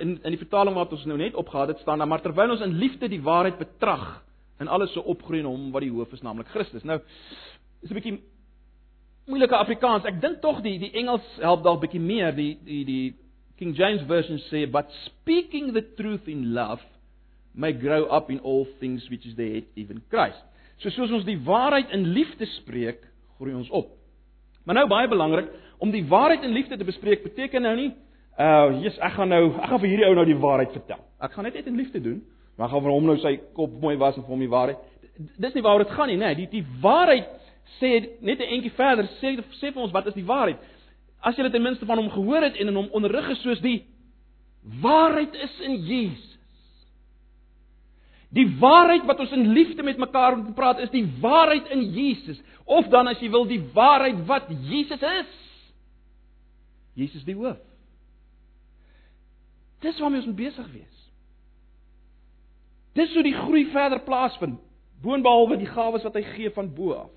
in 0.00 0.16
in 0.22 0.34
die 0.34 0.40
vertaling 0.40 0.74
wat 0.76 0.92
ons 0.92 1.04
nou 1.04 1.18
net 1.18 1.34
opgehaal 1.34 1.68
het 1.72 1.82
staan 1.82 1.98
daar 1.98 2.08
maar 2.08 2.22
terwyl 2.22 2.50
ons 2.50 2.64
in 2.64 2.78
liefde 2.78 3.08
die 3.08 3.22
waarheid 3.22 3.58
betrag 3.58 4.22
en 4.58 4.68
alles 4.68 4.92
so 4.92 5.00
opgroei 5.00 5.40
in 5.40 5.48
hom 5.48 5.70
wat 5.72 5.84
die 5.84 5.92
hoof 5.92 6.12
is 6.12 6.22
naamlik 6.24 6.48
Christus. 6.48 6.84
Nou 6.84 7.00
is 7.82 7.90
'n 7.90 7.94
bietjie 7.94 8.20
moeilike 9.26 9.56
Afrikaans. 9.56 10.04
Ek 10.04 10.20
dink 10.20 10.40
tog 10.40 10.62
die 10.62 10.78
die 10.78 10.92
Engels 10.92 11.26
help 11.40 11.62
dalk 11.62 11.80
bietjie 11.80 12.00
meer. 12.00 12.32
Die 12.32 12.58
die 12.64 12.84
die 12.84 13.14
King 13.56 13.74
James 13.76 14.02
version 14.06 14.38
sê 14.50 14.70
but 14.70 14.90
speaking 15.04 15.72
the 15.72 15.84
truth 15.96 16.28
in 16.28 16.52
love 16.52 16.82
may 17.54 17.72
grow 17.72 18.04
up 18.12 18.30
in 18.30 18.40
all 18.40 18.66
things 18.80 19.08
which 19.08 19.26
is 19.26 19.34
the 19.34 19.52
head 19.52 19.64
even 19.76 20.02
Christ. 20.10 20.42
So 20.78 20.90
soos 20.90 21.10
ons 21.10 21.24
die 21.24 21.38
waarheid 21.40 21.90
in 21.90 22.12
liefde 22.12 22.46
spreek, 22.46 23.00
groei 23.38 23.54
ons 23.54 23.70
op. 23.70 23.94
Maar 24.64 24.74
nou 24.74 24.88
baie 24.90 25.08
belangrik, 25.08 25.48
om 25.78 25.90
die 25.90 26.04
waarheid 26.04 26.44
in 26.44 26.52
liefde 26.52 26.76
te 26.76 26.84
bespreek 26.84 27.22
beteken 27.24 27.64
nou 27.64 27.74
nie 27.76 27.90
uh 28.38 28.82
Jesus, 28.82 28.98
ek 29.00 29.14
gaan 29.16 29.28
nou 29.32 29.44
ek 29.54 29.70
gaan 29.70 29.80
vir 29.80 29.88
hierdie 29.88 30.06
ou 30.08 30.14
nou 30.14 30.26
die 30.28 30.36
waarheid 30.40 30.72
vertel. 30.76 31.00
Ek 31.24 31.32
gaan 31.32 31.46
net 31.48 31.54
net 31.54 31.66
in 31.70 31.78
liefde 31.80 32.02
doen, 32.04 32.20
maar 32.56 32.68
ek 32.68 32.74
gaan 32.74 32.84
vir 32.84 32.92
hom 32.92 33.08
nou 33.08 33.16
sy 33.22 33.36
kop 33.56 33.80
mooi 33.80 33.96
was 33.96 34.16
en 34.16 34.26
vir 34.26 34.34
hom 34.34 34.44
die 34.44 34.52
waarheid. 34.52 34.78
Dis 35.40 35.54
nie 35.56 35.64
waaroor 35.64 35.86
dit 35.86 35.94
gaan 35.96 36.10
nie, 36.12 36.18
nê. 36.20 36.32
Nee, 36.34 36.40
die 36.42 36.48
die 36.58 36.80
waarheid 36.82 37.28
sê 37.80 37.92
net 38.20 38.40
'n 38.40 38.52
entjie 38.58 38.72
verder, 38.76 39.08
sê 39.20 39.36
sê 39.60 39.72
vir 39.72 39.82
ons 39.82 39.92
wat 39.92 40.06
is 40.06 40.14
die 40.14 40.26
waarheid? 40.26 40.58
As 41.22 41.36
jy 41.36 41.48
ten 41.50 41.62
minste 41.62 41.86
van 41.86 41.98
hom 41.98 42.10
gehoor 42.10 42.42
het 42.42 42.56
en 42.56 42.68
in 42.68 42.76
hom 42.76 42.88
onderrig 42.92 43.30
is 43.30 43.42
soos 43.42 43.60
die 43.60 43.86
waarheid 44.82 45.34
is 45.34 45.60
in 45.60 45.76
Jesus. 45.86 46.36
Die 48.34 48.46
waarheid 48.60 49.06
wat 49.06 49.20
ons 49.22 49.32
in 49.32 49.48
liefde 49.54 49.82
met 49.82 49.98
mekaar 49.98 50.36
moet 50.36 50.54
praat 50.54 50.78
is 50.84 50.90
die 50.90 51.06
waarheid 51.20 51.70
in 51.72 51.90
Jesus 51.94 52.40
of 52.64 52.88
dan 52.88 53.08
as 53.08 53.20
jy 53.22 53.30
wil 53.30 53.46
die 53.46 53.62
waarheid 53.72 54.26
wat 54.26 54.50
Jesus 54.66 55.00
is. 55.00 55.32
Jesus 56.94 57.24
die 57.24 57.36
hoof. 57.38 57.60
Dis 59.86 59.98
waarmee 60.02 60.22
ons 60.24 60.30
moet 60.30 60.40
besig 60.40 60.70
wees. 60.74 61.02
Dis 62.98 63.12
hoe 63.14 63.22
die 63.26 63.36
groei 63.36 63.66
verder 63.70 64.00
plaasvind, 64.06 64.58
boonbehalwe 65.04 65.60
die 65.60 65.70
gawes 65.70 66.04
wat 66.06 66.16
hy 66.16 66.24
gee 66.34 66.50
van 66.56 66.72
bo 66.74 66.96
af 66.96 67.12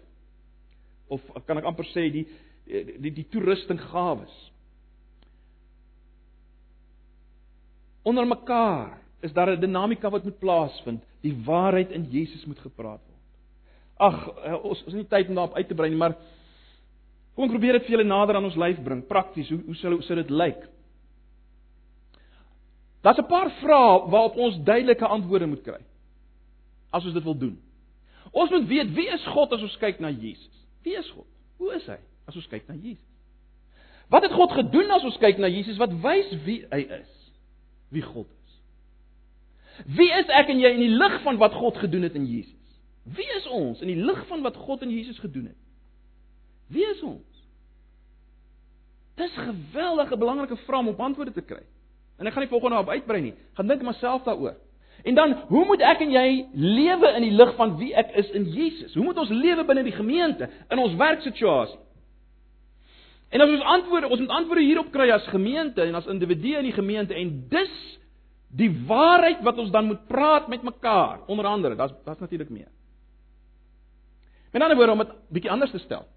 of 1.10 1.24
kan 1.48 1.58
ek 1.58 1.66
amper 1.66 1.88
sê 1.90 2.04
die 2.14 2.28
die 3.02 3.10
die 3.16 3.26
toerusting 3.34 3.80
gawes. 3.90 4.34
Onder 8.06 8.28
mekaar 8.30 9.00
is 9.26 9.34
daar 9.34 9.50
'n 9.50 9.60
dinamika 9.60 10.10
wat 10.10 10.24
moet 10.24 10.40
plaasvind. 10.40 11.04
Die 11.22 11.34
waarheid 11.46 11.92
in 11.92 12.06
Jesus 12.12 12.46
moet 12.46 12.60
gepraat 12.60 13.02
word. 13.08 13.24
Ag, 13.98 14.28
eh, 14.46 14.54
ons 14.54 14.84
ons 14.84 14.94
het 14.94 14.96
nie 14.96 15.08
tyd 15.08 15.30
om 15.30 15.36
daarop 15.36 15.56
uit 15.56 15.68
te 15.68 15.76
brei 15.76 15.90
nie, 15.90 15.98
maar 15.98 16.16
kom 17.36 17.44
ek 17.44 17.50
probeer 17.50 17.74
dit 17.74 17.86
vir 17.86 17.92
julle 17.92 18.08
nader 18.08 18.36
aan 18.36 18.46
ons 18.46 18.56
lyf 18.56 18.84
bring, 18.84 19.08
prakties. 19.08 19.50
Hoe 19.50 19.62
hoe 19.66 19.76
sou 19.76 19.94
hoe 19.94 20.02
sou 20.02 20.16
dit 20.16 20.30
lyk? 20.30 20.70
Daar's 23.02 23.18
'n 23.18 23.26
paar 23.26 23.52
vrae 23.52 24.10
waarop 24.10 24.36
ons 24.36 24.64
duidelike 24.64 25.06
antwoorde 25.06 25.46
moet 25.46 25.62
kry. 25.62 25.82
As 26.90 27.06
ons 27.06 27.14
dit 27.14 27.24
wil 27.24 27.38
doen. 27.38 27.62
Ons 28.32 28.50
moet 28.50 28.68
weet 28.68 28.94
wie 28.94 29.08
is 29.08 29.26
God 29.26 29.54
as 29.54 29.62
ons 29.62 29.78
kyk 29.78 30.00
na 30.00 30.10
Jesus? 30.10 30.66
Wie 30.82 30.98
is 30.98 31.10
God? 31.10 31.28
Hoe 31.58 31.74
is 31.74 31.86
hy 31.86 31.98
as 32.26 32.36
ons 32.36 32.48
kyk 32.48 32.68
na 32.68 32.76
Jesus? 32.76 33.06
Wat 34.10 34.24
het 34.26 34.34
God 34.34 34.52
gedoen 34.52 34.92
as 34.92 35.04
ons 35.04 35.18
kyk 35.18 35.38
na 35.38 35.48
Jesus 35.48 35.78
wat 35.78 35.94
wys 36.02 36.30
wie 36.46 36.66
hy 36.70 36.80
is? 36.80 37.32
Wie 37.90 38.02
God 38.02 38.28
is? 38.28 38.54
Wie 39.86 40.10
is 40.12 40.28
ek 40.28 40.50
en 40.50 40.60
jy 40.60 40.72
in 40.76 40.84
die 40.84 40.98
lig 40.98 41.22
van 41.24 41.38
wat 41.38 41.54
God 41.54 41.78
gedoen 41.78 42.02
het 42.08 42.16
in 42.18 42.26
Jesus? 42.26 42.56
Wie 43.04 43.28
is 43.38 43.48
ons 43.48 43.82
in 43.82 43.88
die 43.88 44.02
lig 44.02 44.28
van 44.28 44.42
wat 44.42 44.58
God 44.58 44.82
in 44.86 44.92
Jesus 44.94 45.20
gedoen 45.20 45.46
het? 45.46 45.62
Wie 46.70 46.86
is 46.86 47.02
ons? 47.02 47.26
Dis 49.16 49.36
'n 49.38 49.54
geweldige 49.54 50.18
belangrike 50.18 50.58
vraag 50.58 50.88
om 50.88 50.96
antwoorde 50.98 51.32
te 51.32 51.42
kry. 51.42 51.64
En 52.20 52.28
ek 52.28 52.36
gaan 52.36 52.44
nie 52.44 52.52
volgende 52.52 52.78
op 52.78 52.90
uitbrei 52.90 53.22
nie. 53.22 53.34
Gaan 53.58 53.68
dink 53.68 53.82
myself 53.82 54.24
daaroor. 54.24 54.58
En 55.08 55.16
dan, 55.16 55.34
hoe 55.48 55.66
moet 55.66 55.82
ek 55.82 56.02
en 56.04 56.12
jy 56.12 56.48
lewe 56.54 57.14
in 57.16 57.24
die 57.24 57.32
lig 57.32 57.54
van 57.56 57.78
wie 57.80 57.94
ek 57.96 58.12
is 58.20 58.32
in 58.36 58.50
Jesus? 58.52 58.94
Hoe 58.94 59.06
moet 59.06 59.18
ons 59.18 59.32
lewe 59.32 59.64
binne 59.64 59.86
die 59.88 59.96
gemeente, 59.96 60.50
in 60.68 60.82
ons 60.84 60.98
werksituasie? 61.00 61.80
En 63.30 63.42
as 63.46 63.54
ons 63.54 63.64
antwoorde, 63.78 64.10
ons 64.10 64.20
moet 64.20 64.36
antwoorde 64.42 64.66
hierop 64.66 64.92
kry 64.92 65.08
as 65.14 65.28
gemeente 65.32 65.86
en 65.86 65.96
as 65.96 66.10
individue 66.12 66.58
in 66.58 66.68
die 66.68 66.76
gemeente 66.76 67.16
en 67.16 67.32
dis 67.50 67.76
die 68.50 68.70
waarheid 68.90 69.44
wat 69.46 69.58
ons 69.62 69.72
dan 69.72 69.86
moet 69.86 70.08
praat 70.10 70.48
met 70.50 70.64
mekaar 70.66 71.22
onder 71.30 71.46
andere 71.46 71.76
daar's 71.76 71.94
daar's 72.06 72.20
natuurlik 72.20 72.50
meer 72.50 72.70
met 74.52 74.62
ander 74.62 74.78
woorde 74.78 74.92
om 74.92 75.04
dit 75.04 75.12
bietjie 75.30 75.52
anders 75.52 75.72
te 75.72 75.82
stel 75.84 76.08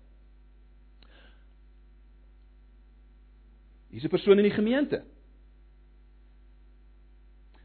hier's 3.92 4.04
'n 4.04 4.08
persoon 4.08 4.38
in 4.38 4.48
die 4.48 4.56
gemeente 4.56 5.04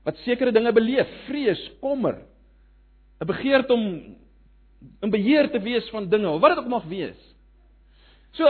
wat 0.08 0.24
sekere 0.24 0.54
dinge 0.56 0.72
beleef 0.74 1.10
vrees 1.28 1.62
kommer 1.82 2.22
'n 3.22 3.28
begeerte 3.28 3.74
om 3.74 4.16
in 5.02 5.10
beheer 5.12 5.52
te 5.52 5.60
wees 5.60 5.90
van 5.90 6.10
dinge 6.10 6.30
of 6.30 6.42
wat 6.42 6.56
dit 6.56 6.64
ook 6.64 6.72
mag 6.72 6.86
wees 6.86 7.20
so 8.32 8.46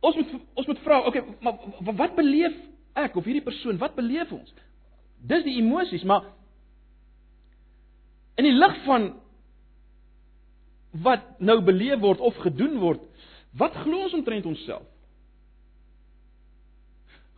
ons 0.00 0.16
moet 0.16 0.30
ons 0.54 0.66
moet 0.66 0.84
vra 0.84 1.00
okay 1.06 1.24
maar 1.40 1.58
wat 1.94 2.16
beleef 2.16 2.56
ek 2.98 3.16
of 3.16 3.26
hierdie 3.26 3.44
persoon, 3.44 3.80
wat 3.80 3.96
beleef 3.96 4.32
ons? 4.34 4.52
Dis 5.22 5.44
die 5.46 5.58
emosies, 5.60 6.04
maar 6.08 6.26
in 8.40 8.48
die 8.48 8.56
lig 8.56 8.78
van 8.86 9.12
wat 11.04 11.40
nou 11.40 11.60
beleef 11.64 12.02
word 12.02 12.20
of 12.20 12.36
gedoen 12.44 12.78
word, 12.82 13.04
wat 13.56 13.76
glo 13.84 14.04
ons 14.06 14.16
omtrent 14.16 14.48
onsself? 14.48 14.88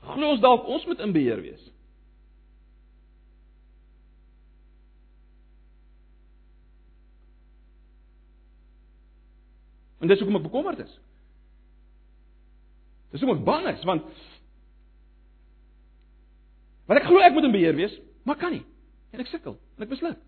Glo 0.05 0.35
ons 0.35 0.43
dalk 0.43 0.67
ons 0.69 0.85
moet 0.91 1.01
in 1.05 1.15
beheer 1.15 1.43
wees? 1.43 1.63
En 10.05 10.11
dis 10.11 10.21
hoekom 10.21 10.37
ek 10.37 10.49
bekommerd 10.51 10.85
is. 10.85 10.95
Dis 13.15 13.23
hoekom 13.25 13.39
ek 13.39 13.47
bang 13.47 13.71
is 13.73 13.85
want 13.89 14.05
Want 16.85 17.01
ek 17.01 17.07
glo 17.09 17.23
ek 17.25 17.33
moet 17.33 17.47
in 17.49 17.55
beheer 17.55 17.77
wees, 17.79 17.95
maar 18.29 18.37
kan 18.37 18.53
nie. 18.53 18.65
En 19.15 19.23
ek 19.23 19.31
sukkel 19.31 19.55
en 19.57 19.87
ek 19.87 19.93
misluk. 19.95 20.19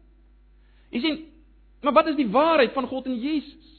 Jy 0.94 1.02
sien, 1.04 1.18
maar 1.84 1.92
wat 1.98 2.08
is 2.08 2.16
die 2.16 2.30
waarheid 2.32 2.72
van 2.72 2.88
God 2.88 3.10
in 3.10 3.18
Jesus? 3.20 3.74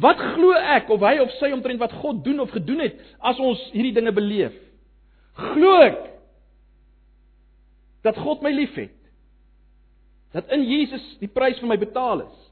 Wat 0.00 0.18
glo 0.34 0.56
ek 0.56 0.90
of 0.90 1.06
hy 1.06 1.12
of 1.22 1.30
sy 1.38 1.52
omtrent 1.54 1.78
wat 1.78 1.94
God 2.00 2.24
doen 2.26 2.42
of 2.42 2.50
gedoen 2.56 2.82
het 2.82 2.98
as 3.22 3.38
ons 3.38 3.62
hierdie 3.70 3.94
dinge 3.94 4.10
beleef? 4.16 4.56
Glo 5.38 5.76
ek 5.84 6.02
dat 8.08 8.18
God 8.18 8.42
my 8.42 8.50
liefhet? 8.56 8.96
Dat 10.34 10.50
in 10.54 10.66
Jesus 10.66 11.04
die 11.22 11.30
prys 11.30 11.62
vir 11.62 11.70
my 11.70 11.78
betaal 11.78 12.24
is? 12.26 12.49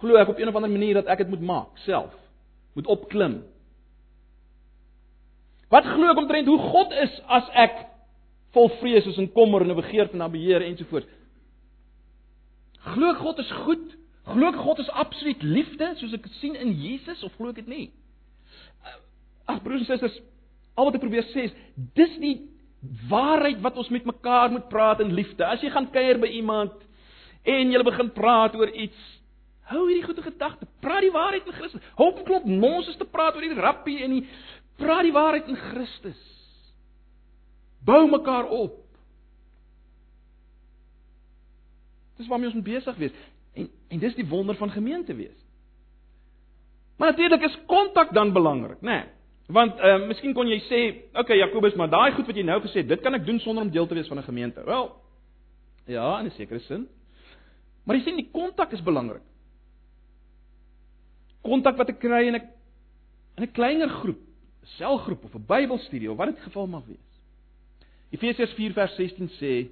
Glo 0.00 0.16
ek 0.16 0.28
op 0.28 0.38
een 0.38 0.48
of 0.48 0.54
ander 0.54 0.70
manier 0.70 1.00
dat 1.00 1.06
ek 1.06 1.24
dit 1.24 1.28
moet 1.28 1.44
maak 1.44 1.78
self? 1.84 2.14
Moet 2.74 2.86
opklim, 2.86 3.42
Wat 5.72 5.84
glo 5.84 6.08
ek 6.08 6.20
omtrent 6.22 6.48
hoe 6.48 6.58
God 6.70 6.94
is 7.04 7.14
as 7.28 7.48
ek 7.60 7.76
vol 8.56 8.70
vrees 8.80 9.06
is 9.10 9.18
en 9.20 9.30
kommer 9.36 9.62
en 9.62 9.70
'n 9.70 9.80
begeerte 9.80 10.16
na 10.16 10.28
beheer 10.28 10.64
ensovoorts? 10.64 11.08
Glo 12.94 13.10
ek 13.10 13.20
God 13.20 13.38
is 13.38 13.50
goed? 13.64 13.96
Glo 14.24 14.48
ek 14.48 14.56
God 14.56 14.78
is 14.78 14.88
absoluut 14.90 15.42
liefde 15.42 15.94
soos 15.96 16.14
ek 16.14 16.26
sien 16.40 16.54
in 16.54 16.72
Jesus 16.72 17.22
of 17.22 17.36
glo 17.36 17.50
ek 17.50 17.56
dit 17.56 17.68
nie? 17.68 17.90
Ag 19.46 19.62
broers 19.62 19.80
en 19.80 19.86
susters, 19.86 20.20
al 20.76 20.84
wat 20.84 20.94
ek 20.94 21.00
probeer 21.00 21.24
sê 21.34 21.44
is 21.44 21.54
dis 21.94 22.18
die 22.18 22.40
waarheid 23.08 23.60
wat 23.60 23.76
ons 23.76 23.90
met 23.90 24.04
mekaar 24.04 24.50
moet 24.50 24.68
praat 24.68 25.00
in 25.00 25.12
liefde. 25.12 25.44
As 25.44 25.60
jy 25.60 25.70
gaan 25.70 25.90
kuier 25.90 26.18
by 26.18 26.28
iemand 26.28 26.72
en 27.44 27.72
jy 27.72 27.82
begin 27.82 28.10
praat 28.10 28.54
oor 28.54 28.68
iets, 28.68 29.17
hou 29.68 29.86
hierdie 29.86 30.04
goeie 30.04 30.22
gedagte. 30.22 30.66
Praat 30.80 31.04
die 31.04 31.12
waarheid 31.12 31.46
met 31.46 31.54
Christus. 31.54 31.82
Hou 31.94 32.08
op 32.12 32.24
klop 32.24 32.44
nonsens 32.44 32.96
te 32.96 33.04
praat 33.04 33.34
oor 33.36 33.44
die 33.44 33.58
rappie 33.58 33.98
en 34.04 34.16
die 34.18 34.24
Praat 34.78 35.02
die 35.02 35.12
waarheid 35.12 35.48
in 35.50 35.56
Christus. 35.58 36.20
Bou 37.84 38.04
mekaar 38.10 38.46
op. 38.54 38.76
Dis 42.18 42.28
waarmee 42.30 42.50
ons 42.50 42.58
moet 42.58 42.68
besig 42.68 42.96
wees. 42.96 43.14
En 43.58 43.68
en 43.88 44.02
dis 44.02 44.14
die 44.14 44.26
wonder 44.28 44.56
van 44.56 44.70
gemeente 44.70 45.14
wees. 45.14 45.38
Maar 46.98 47.10
natuurlik 47.10 47.42
is 47.42 47.58
kontak 47.66 48.12
dan 48.14 48.32
belangrik, 48.32 48.80
né? 48.80 48.92
Nee. 48.92 49.04
Want 49.48 49.78
ehm 49.80 50.02
uh, 50.02 50.06
miskien 50.06 50.34
kon 50.36 50.48
jy 50.48 50.58
sê, 50.60 50.80
"Oké 51.08 51.20
okay, 51.20 51.36
Jakobus, 51.38 51.74
maar 51.74 51.88
daai 51.90 52.12
goed 52.12 52.26
wat 52.26 52.36
jy 52.36 52.42
nou 52.42 52.60
gesê 52.60 52.82
het, 52.82 52.88
dit 52.88 53.00
kan 53.00 53.14
ek 53.14 53.26
doen 53.26 53.40
sonder 53.40 53.64
om 53.64 53.70
deel 53.70 53.86
te 53.86 53.94
wees 53.94 54.08
van 54.08 54.18
'n 54.18 54.22
gemeente." 54.22 54.64
Wel, 54.64 55.00
ja, 55.86 56.18
in 56.18 56.26
'n 56.26 56.30
sekere 56.30 56.58
sin. 56.58 56.88
Maar 57.84 57.96
jy 57.96 58.02
sien 58.02 58.16
die 58.16 58.28
kontak 58.32 58.72
is 58.72 58.82
belangrik. 58.82 59.22
Kontak 61.46 61.76
wat 61.78 61.88
ek 61.88 62.00
kry 62.00 62.26
in 62.26 62.36
'n 62.36 62.48
in 63.38 63.44
'n 63.44 63.52
kleiner 63.52 63.88
groep 63.88 64.20
selgroep 64.76 65.24
of 65.24 65.34
'n 65.34 65.46
Bybelstudie 65.46 66.10
of 66.10 66.16
wat 66.16 66.34
dit 66.34 66.40
geval 66.40 66.66
mag 66.66 66.84
wees. 66.86 67.08
Efesiërs 68.10 68.52
4 68.52 68.72
vers 68.72 68.94
16 68.96 69.28
sê 69.38 69.68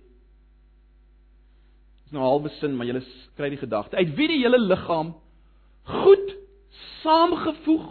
is 2.06 2.12
nou 2.12 2.22
halwe 2.22 2.48
sin, 2.60 2.76
maar 2.76 2.86
julle 2.86 3.02
kry 3.36 3.48
die 3.50 3.58
gedagte. 3.58 3.96
Uit 3.96 4.14
wie 4.14 4.28
die 4.28 4.42
hele 4.42 4.58
liggaam 4.58 5.14
goed 5.82 6.36
saamgevoeg 7.02 7.86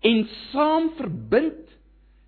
en 0.00 0.24
saam 0.50 0.90
verbind 0.98 1.68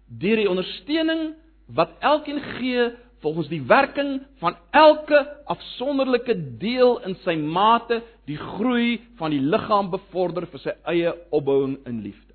deur 0.09 0.37
die 0.37 0.51
ondersteuning 0.51 1.35
wat 1.67 1.91
elkeen 2.01 2.41
gee 2.59 2.91
volgens 3.25 3.49
die 3.49 3.63
werking 3.63 4.21
van 4.43 4.57
elke 4.71 5.21
afsonderlike 5.45 6.37
deel 6.59 6.99
in 7.09 7.17
sy 7.25 7.35
mate 7.41 8.03
die 8.29 8.39
groei 8.41 9.01
van 9.19 9.35
die 9.35 9.43
liggaam 9.43 9.91
bevorder 9.93 10.47
vir 10.49 10.63
sy 10.63 10.73
eie 10.91 11.13
opbouing 11.35 11.77
in 11.89 12.01
liefde. 12.05 12.33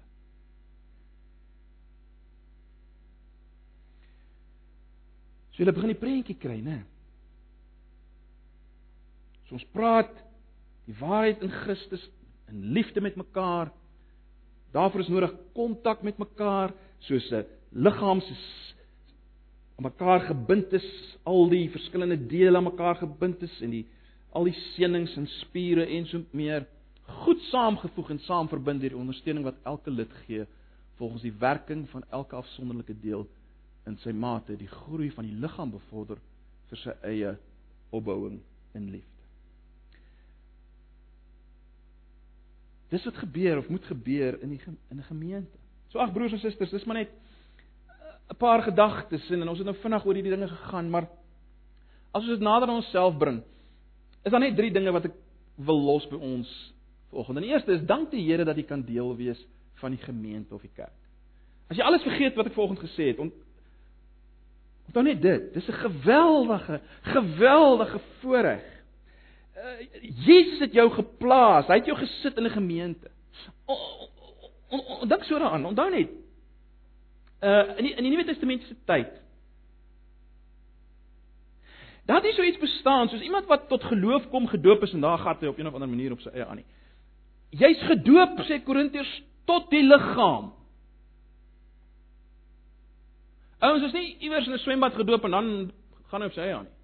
So 5.53 5.63
jy 5.63 5.73
begin 5.75 5.91
die 5.91 5.99
prentjie 5.99 6.37
kry, 6.39 6.59
né? 6.63 6.83
So 9.49 9.57
ons 9.57 9.65
praat 9.73 10.13
die 10.87 10.95
waarheid 11.01 11.41
in 11.45 11.51
Christus 11.65 12.05
in 12.49 12.69
liefde 12.77 13.01
met 13.01 13.17
mekaar. 13.17 13.73
Daarvoor 14.73 15.03
is 15.03 15.09
nodig 15.11 15.33
kontak 15.57 16.05
met 16.05 16.21
mekaar, 16.21 16.73
soos 17.01 17.31
'n 17.31 17.45
liggaam 17.73 18.21
se 18.21 18.35
aan 19.79 19.83
mekaar 19.83 20.19
gebind 20.27 20.73
is, 20.73 21.17
al 21.23 21.49
die 21.49 21.69
verskillende 21.69 22.27
dele 22.27 22.57
aan 22.57 22.63
mekaar 22.63 22.95
gebind 22.95 23.41
is 23.41 23.61
en 23.61 23.69
die 23.71 23.85
al 24.31 24.45
die 24.49 24.57
senings 24.75 25.15
en 25.17 25.27
spiere 25.39 25.85
en 25.85 26.05
so 26.05 26.21
meer 26.31 26.67
goed 27.23 27.41
saamgevoeg 27.49 28.13
en 28.13 28.21
saamverbind 28.27 28.81
deur 28.81 28.93
die 28.93 29.01
ondersteuning 29.01 29.45
wat 29.47 29.61
elke 29.69 29.91
lid 29.91 30.11
gee 30.25 30.45
volgens 30.99 31.23
die 31.25 31.33
werking 31.41 31.87
van 31.89 32.03
elke 32.09 32.35
afsonderlike 32.35 32.93
deel 33.01 33.25
in 33.89 33.97
sy 34.03 34.11
mate 34.13 34.57
die 34.59 34.69
groei 34.69 35.09
van 35.15 35.25
die 35.25 35.37
liggaam 35.41 35.71
bevorder 35.73 36.19
vir 36.69 36.81
sy 36.83 36.95
eie 37.09 37.37
opbouing 37.95 38.37
in 38.77 38.91
liefde. 38.91 39.07
Dis 42.89 43.05
wat 43.05 43.17
gebeur 43.21 43.61
of 43.61 43.69
moet 43.69 43.85
gebeur 43.85 44.37
in 44.43 44.53
die 44.53 44.61
in 44.65 44.97
'n 44.97 45.09
gemeente. 45.09 45.57
So 45.89 45.99
ag 45.99 46.13
broers 46.13 46.33
en 46.33 46.39
susters, 46.39 46.69
dis 46.69 46.85
maar 46.85 46.97
net 46.97 47.09
'n 48.29 48.35
paar 48.37 48.61
gedagtes 48.61 49.29
en 49.29 49.47
ons 49.49 49.57
het 49.57 49.65
nou 49.65 49.75
vinnig 49.81 50.05
oor 50.05 50.13
hierdie 50.13 50.35
dinge 50.35 50.47
gegaan, 50.47 50.89
maar 50.89 51.07
as 52.11 52.21
ons 52.21 52.37
dit 52.37 52.39
nader 52.39 52.67
aan 52.67 52.75
onsself 52.75 53.17
bring, 53.17 53.43
is 54.23 54.31
daar 54.31 54.39
net 54.39 54.55
drie 54.55 54.71
dinge 54.71 54.91
wat 54.91 55.05
ek 55.09 55.15
wil 55.55 55.79
los 55.83 56.07
by 56.11 56.15
ons 56.15 56.49
vanoggend. 57.09 57.43
Die 57.43 57.53
eerste 57.53 57.75
is 57.75 57.85
dank 57.87 58.11
die 58.11 58.23
Here 58.25 58.45
dat 58.47 58.57
jy 58.57 58.65
kan 58.67 58.83
deel 58.85 59.15
wees 59.17 59.39
van 59.81 59.95
die 59.95 60.01
gemeente 60.03 60.55
of 60.55 60.61
die 60.61 60.73
kerk. 60.75 60.95
As 61.69 61.77
jy 61.77 61.85
alles 61.85 62.03
vergeet 62.03 62.37
wat 62.37 62.49
ek 62.49 62.55
vanoggend 62.57 62.83
gesê 62.83 63.11
het, 63.11 63.21
onthou 63.21 65.03
net 65.05 65.21
dit, 65.21 65.53
dis 65.53 65.67
'n 65.69 65.81
geweldige, 65.85 66.81
geweldige 67.13 67.99
voorreg. 68.21 68.65
Uh, 69.59 69.79
Jesus 70.25 70.59
het 70.59 70.73
jou 70.73 70.89
geplaas, 70.89 71.67
hy 71.67 71.75
het 71.75 71.85
jou 71.85 71.97
gesit 71.97 72.37
in 72.37 72.45
'n 72.45 72.57
gemeente. 72.57 73.11
Dink 75.07 75.23
so 75.23 75.39
daaraan, 75.39 75.65
onthou 75.65 75.89
net. 75.89 76.09
Uh 77.43 77.77
in 77.77 77.83
die, 77.83 77.95
in 77.95 78.03
die 78.03 78.11
Nuwe 78.11 78.25
Testament 78.25 78.63
se 78.63 78.75
tyd 78.85 79.11
Daar 82.09 82.23
het 82.23 82.33
so 82.33 82.43
iets 82.43 82.57
bestaan 82.57 83.09
soos 83.09 83.21
iemand 83.21 83.45
wat 83.45 83.67
tot 83.69 83.83
geloof 83.83 84.29
kom 84.29 84.47
gedoop 84.47 84.83
is 84.83 84.93
en 84.93 85.01
daar 85.01 85.17
gaan 85.17 85.37
hy 85.39 85.47
op 85.47 85.57
een 85.57 85.67
of 85.67 85.73
ander 85.73 85.89
manier 85.89 86.11
op 86.11 86.21
sy 86.21 86.31
eie 86.33 86.45
aan 86.45 86.57
nie. 86.57 86.65
Jy's 87.53 87.83
gedoop 87.85 88.39
sê 88.47 88.57
Korintiërs 88.65 89.11
tot 89.45 89.69
die 89.69 89.83
liggaam. 89.85 90.47
Ouens 93.59 93.85
is 93.85 93.93
nie 93.93 94.15
iewers 94.25 94.47
in 94.47 94.53
'n 94.53 94.63
swembad 94.63 94.97
gedoop 94.97 95.23
en 95.23 95.31
dan 95.31 95.71
gaan 96.09 96.21
hy 96.21 96.27
op 96.27 96.33
sy 96.33 96.41
eie 96.41 96.55
aan 96.55 96.65
nie. 96.65 96.77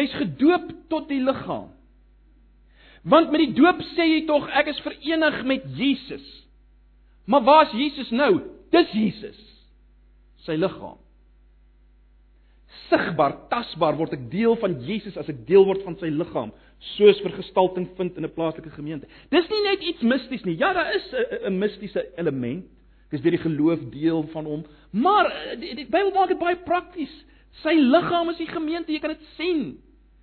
Jy's 0.00 0.14
gedoop 0.14 0.72
tot 0.88 1.08
die 1.08 1.20
liggaam. 1.20 1.68
Want 3.02 3.30
met 3.30 3.40
die 3.40 3.52
doop 3.52 3.84
sê 3.92 4.08
jy 4.14 4.26
tog 4.26 4.48
ek 4.48 4.66
is 4.66 4.80
verenig 4.80 5.44
met 5.44 5.62
Jesus. 5.76 6.46
Maar 7.24 7.42
waar's 7.42 7.72
Jesus 7.72 8.10
nou? 8.10 8.40
Dis 8.70 8.92
Jesus. 8.92 9.40
Sy 10.36 10.56
liggaam 10.56 11.02
sigbaar, 12.88 13.36
tasbaar 13.48 13.96
word 13.96 14.12
ek 14.16 14.28
deel 14.30 14.56
van 14.60 14.78
Jesus 14.84 15.16
as 15.20 15.28
ek 15.28 15.46
deel 15.46 15.64
word 15.68 15.82
van 15.86 15.96
sy 16.00 16.10
liggaam, 16.12 16.52
soos 16.96 17.20
vergestalting 17.22 17.88
vind 17.96 18.16
in 18.16 18.24
'n 18.24 18.34
plaaslike 18.34 18.70
gemeente. 18.70 19.06
Dis 19.30 19.48
nie 19.48 19.62
net 19.62 19.80
iets 19.80 20.02
misties 20.02 20.44
nie. 20.44 20.56
Ja, 20.56 20.72
daar 20.72 20.94
is 20.94 21.14
'n 21.46 21.58
mistiese 21.58 22.06
element. 22.16 22.64
Dis 23.10 23.20
deur 23.20 23.30
die 23.30 23.44
geloof 23.44 23.80
deel 23.90 24.22
van 24.32 24.44
hom, 24.44 24.64
maar 24.90 25.26
eh, 25.26 25.60
die, 25.60 25.74
die 25.74 25.86
Bybel 25.86 26.12
maak 26.14 26.28
dit 26.28 26.38
baie 26.38 26.56
prakties. 26.56 27.12
Sy 27.62 27.74
liggaam 27.76 28.30
is 28.30 28.38
die 28.38 28.46
gemeente, 28.46 28.92
jy 28.92 29.00
kan 29.00 29.10
dit 29.10 29.26
sien. 29.36 29.76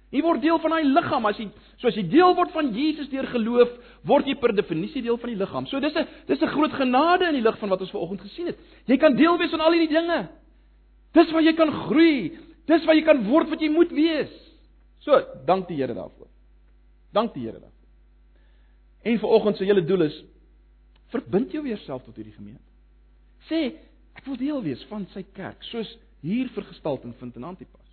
Jy 0.09 0.23
word 0.25 0.41
deel 0.41 0.57
van 0.57 0.71
hy 0.71 0.81
liggaam 0.89 1.27
as 1.29 1.37
jy 1.37 1.45
soos 1.77 1.95
jy 1.95 2.07
deel 2.09 2.33
word 2.35 2.51
van 2.51 2.71
Jesus 2.73 3.11
deur 3.11 3.27
geloof, 3.29 3.69
word 4.09 4.25
jy 4.25 4.35
per 4.41 4.55
definisie 4.57 5.03
deel 5.05 5.19
van 5.21 5.29
die 5.29 5.37
liggaam. 5.37 5.67
So 5.67 5.79
dis 5.79 5.95
'n 5.95 6.07
dis 6.25 6.41
'n 6.41 6.47
groot 6.47 6.73
genade 6.73 7.27
in 7.27 7.35
die 7.35 7.45
lig 7.45 7.57
van 7.59 7.69
wat 7.69 7.81
ons 7.81 7.91
vanoggend 7.91 8.21
gesien 8.21 8.47
het. 8.47 8.57
Jy 8.87 8.97
kan 8.97 9.15
deel 9.15 9.37
wees 9.37 9.51
van 9.51 9.61
al 9.61 9.71
hierdie 9.71 9.93
dinge. 9.93 10.29
Dis 11.17 11.31
waar 11.33 11.45
jy 11.45 11.55
kan 11.57 11.71
groei. 11.87 12.37
Dis 12.69 12.85
waar 12.85 12.97
jy 12.97 13.05
kan 13.07 13.23
word 13.29 13.49
wat 13.49 13.61
jy 13.61 13.69
moet 13.73 13.91
wees. 13.95 14.31
So, 15.05 15.17
dank 15.47 15.67
die 15.69 15.79
Here 15.79 15.95
daarvoor. 15.95 16.27
Dank 17.15 17.33
die 17.33 17.47
Here 17.47 17.59
daarvoor. 17.59 17.75
En 19.09 19.19
vir 19.19 19.29
oggend 19.29 19.57
se 19.57 19.65
hele 19.65 19.85
doel 19.85 20.09
is 20.09 20.17
verbind 21.13 21.53
jou 21.55 21.63
weer 21.63 21.79
self 21.85 22.03
tot 22.05 22.17
hierdie 22.19 22.35
gemeente. 22.35 22.65
Sê, 23.47 23.61
ek 24.19 24.27
wil 24.27 24.37
deel 24.37 24.61
wees 24.65 24.81
van 24.91 25.07
sy 25.13 25.23
kerk, 25.33 25.63
soos 25.71 25.89
hier 26.21 26.49
vergestalting 26.53 27.15
vind 27.21 27.37
in 27.39 27.47
Antipas. 27.47 27.87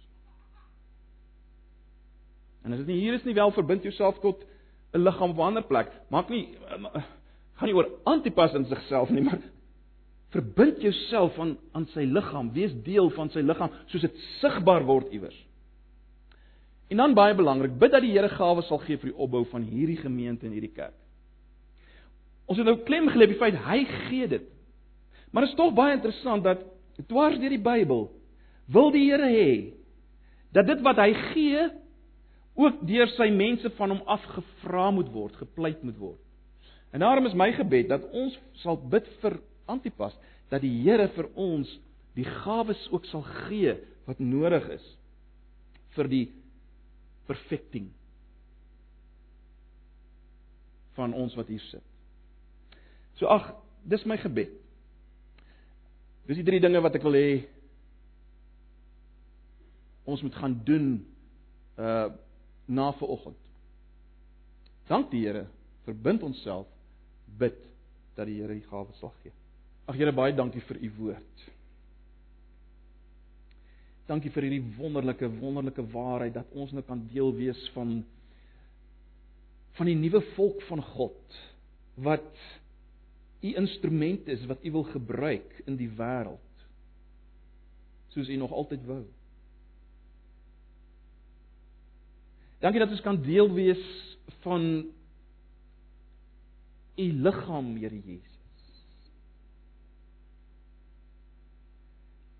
En 2.66 2.74
as 2.74 2.82
dit 2.82 2.90
nie 2.90 2.98
hier 3.04 3.14
is 3.14 3.24
nie, 3.24 3.36
wel 3.36 3.54
verbind 3.54 3.86
jouself 3.86 4.18
tot 4.20 4.42
'n 4.92 5.04
liggaam 5.04 5.30
op 5.30 5.38
'n 5.38 5.48
ander 5.48 5.62
plek. 5.62 5.92
Maak 6.10 6.28
nie 6.28 6.58
gaan 7.56 7.68
nie 7.68 7.74
oor 7.74 7.88
Antipas 8.04 8.54
in 8.54 8.66
sigself 8.66 9.10
nie, 9.10 9.22
maar 9.22 9.38
Verbind 10.36 10.82
jouself 10.84 11.38
aan 11.40 11.54
aan 11.72 11.86
sy 11.94 12.04
liggaam, 12.04 12.50
wees 12.52 12.74
deel 12.84 13.08
van 13.16 13.30
sy 13.32 13.40
liggaam 13.40 13.72
soos 13.88 14.04
dit 14.04 14.18
sigbaar 14.42 14.84
word 14.84 15.12
iewers. 15.16 15.38
En 16.92 17.00
dan 17.00 17.16
baie 17.16 17.34
belangrik, 17.34 17.78
bid 17.80 17.94
dat 17.94 18.04
die 18.04 18.12
Here 18.12 18.28
gawes 18.36 18.68
sal 18.68 18.82
gee 18.84 19.00
vir 19.00 19.10
die 19.10 19.18
opbou 19.18 19.42
van 19.50 19.64
hierdie 19.66 19.98
gemeente 19.98 20.46
en 20.46 20.54
hierdie 20.54 20.74
kerk. 20.76 20.94
Ons 22.46 22.60
het 22.60 22.68
nou 22.68 22.76
klem 22.86 23.08
gelê 23.10 23.26
op 23.26 23.32
die 23.32 23.40
feit 23.40 23.56
hy 23.64 23.80
gee 24.06 24.28
dit. 24.30 24.44
Maar 25.32 25.46
dit 25.46 25.54
is 25.54 25.58
tog 25.58 25.72
baie 25.74 25.96
interessant 25.96 26.44
dat 26.46 26.62
dwars 27.08 27.40
deur 27.40 27.52
die 27.56 27.62
Bybel 27.62 28.06
wil 28.72 28.92
die 28.94 29.08
Here 29.08 29.32
hê 29.32 29.50
dat 30.54 30.68
dit 30.68 30.84
wat 30.84 31.00
hy 31.02 31.10
gee 31.32 31.66
ook 32.56 32.78
deur 32.88 33.10
sy 33.16 33.26
mense 33.34 33.68
van 33.76 33.92
hom 33.92 34.04
afgevra 34.08 34.86
moet 34.94 35.10
word, 35.12 35.34
gepleit 35.36 35.82
moet 35.84 35.98
word. 36.00 36.22
En 36.94 37.02
daarom 37.04 37.26
is 37.28 37.36
my 37.36 37.50
gebed 37.52 37.90
dat 37.90 38.06
ons 38.16 38.38
sal 38.62 38.78
bid 38.80 39.08
vir 39.20 39.36
Antipas 39.70 40.14
dat 40.50 40.62
die 40.62 40.72
Here 40.84 41.08
vir 41.14 41.28
ons 41.34 41.70
die 42.16 42.24
gawes 42.24 42.80
ook 42.92 43.04
sal 43.10 43.24
gee 43.46 43.74
wat 44.06 44.22
nodig 44.22 44.68
is 44.78 44.84
vir 45.96 46.10
die 46.12 46.26
perfecting 47.26 47.90
van 50.96 51.12
ons 51.16 51.34
wat 51.36 51.50
hier 51.52 51.64
sit. 51.68 51.84
So 53.20 53.28
ag, 53.28 53.50
dis 53.84 54.04
my 54.08 54.16
gebed. 54.20 54.52
Dis 56.26 56.40
die 56.40 56.46
drie 56.46 56.60
dinge 56.62 56.80
wat 56.84 56.96
ek 56.96 57.04
wil 57.06 57.16
hê 57.18 57.30
ons 60.06 60.22
moet 60.22 60.38
gaan 60.38 60.60
doen 60.66 60.88
uh 61.82 62.06
na 62.66 62.88
vanoggend. 62.98 63.38
Dank 64.90 65.12
die 65.12 65.20
Here, 65.22 65.44
verbind 65.86 66.24
onsself, 66.26 66.66
bid 67.38 67.54
dat 68.18 68.26
die 68.26 68.40
Here 68.40 68.56
die 68.58 68.66
gawes 68.66 68.98
sal 68.98 69.12
gee. 69.22 69.30
Ag 69.86 69.94
Here, 69.94 70.12
baie 70.12 70.34
dankie 70.34 70.62
vir 70.66 70.80
u 70.82 70.90
woord. 70.98 71.42
Dankie 74.06 74.30
vir 74.34 74.46
hierdie 74.46 74.74
wonderlike 74.78 75.28
wonderlike 75.38 75.82
waarheid 75.92 76.34
dat 76.34 76.50
ons 76.54 76.72
nou 76.74 76.82
kan 76.86 77.04
deel 77.10 77.32
wees 77.38 77.60
van 77.74 78.00
van 79.76 79.90
die 79.90 79.98
nuwe 79.98 80.22
volk 80.34 80.62
van 80.70 80.80
God 80.94 81.38
wat 82.06 82.44
u 83.44 83.50
instrument 83.60 84.28
is 84.32 84.46
wat 84.48 84.62
u 84.64 84.72
wil 84.78 84.86
gebruik 84.88 85.58
in 85.66 85.76
die 85.78 85.90
wêreld 85.98 86.42
soos 88.14 88.30
u 88.32 88.36
nog 88.40 88.54
altyd 88.56 88.86
wou. 88.88 89.02
Dankie 92.64 92.80
dat 92.80 92.94
ons 92.94 93.04
kan 93.04 93.20
deel 93.22 93.50
wees 93.52 93.82
van 94.46 94.64
u 96.96 97.06
liggaam, 97.26 97.76
Here 97.76 98.00
Jesus. 98.00 98.35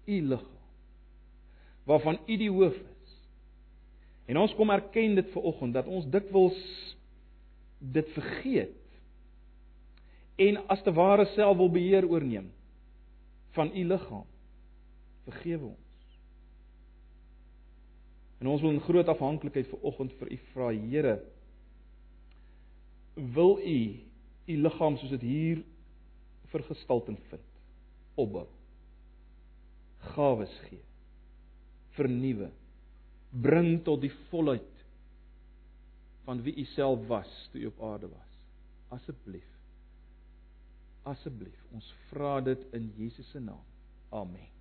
U 0.07 0.20
liggaam 0.20 0.54
waarvan 1.86 2.18
u 2.26 2.36
die 2.36 2.50
hoof 2.50 2.74
is. 2.74 3.12
En 4.26 4.38
ons 4.42 4.54
kom 4.59 4.70
erken 4.74 5.14
dit 5.14 5.28
ver 5.30 5.42
oggend 5.42 5.74
dat 5.74 5.86
ons 5.86 6.09
dikwels 6.11 6.59
dit 7.78 8.09
vergeet. 8.16 8.74
En 10.36 10.59
as 10.66 10.82
te 10.82 10.92
ware 10.92 11.28
self 11.36 11.57
wil 11.57 11.70
beheer 11.70 12.09
oorneem 12.09 12.50
van 13.54 13.70
u 13.70 13.84
liggaam. 13.86 14.26
Vergewe 15.24 15.70
ons. 15.70 16.18
En 18.38 18.50
ons 18.50 18.61
wil 18.61 18.74
in 18.74 18.82
groot 18.82 19.09
afhanklikheid 19.09 19.70
ver 19.70 19.86
oggend 19.86 20.12
vir 20.18 20.32
u 20.32 20.40
vra 20.50 20.72
Here 20.74 21.16
wil 23.14 23.59
u 23.62 23.78
u 24.46 24.57
liggaam 24.66 24.98
soos 24.98 25.14
dit 25.14 25.22
hier 25.24 25.62
vergestalting 26.50 27.18
vind 27.30 27.42
opbou 28.14 28.46
gawes 30.14 30.52
gee. 30.68 30.82
Vernuwe. 31.96 32.50
Bring 33.30 33.82
tot 33.84 34.00
die 34.04 34.12
volheid 34.30 34.72
van 36.26 36.42
wie 36.42 36.57
u 36.59 36.64
self 36.74 37.07
was 37.07 37.30
toe 37.52 37.61
u 37.61 37.66
op 37.66 37.82
aarde 37.82 38.09
was. 38.11 38.34
Asseblief. 38.88 39.46
Asseblief, 41.07 41.62
ons 41.72 41.94
vra 42.11 42.40
dit 42.40 42.66
in 42.74 42.90
Jesus 42.98 43.30
se 43.30 43.40
naam. 43.40 43.62
Amen. 44.11 44.55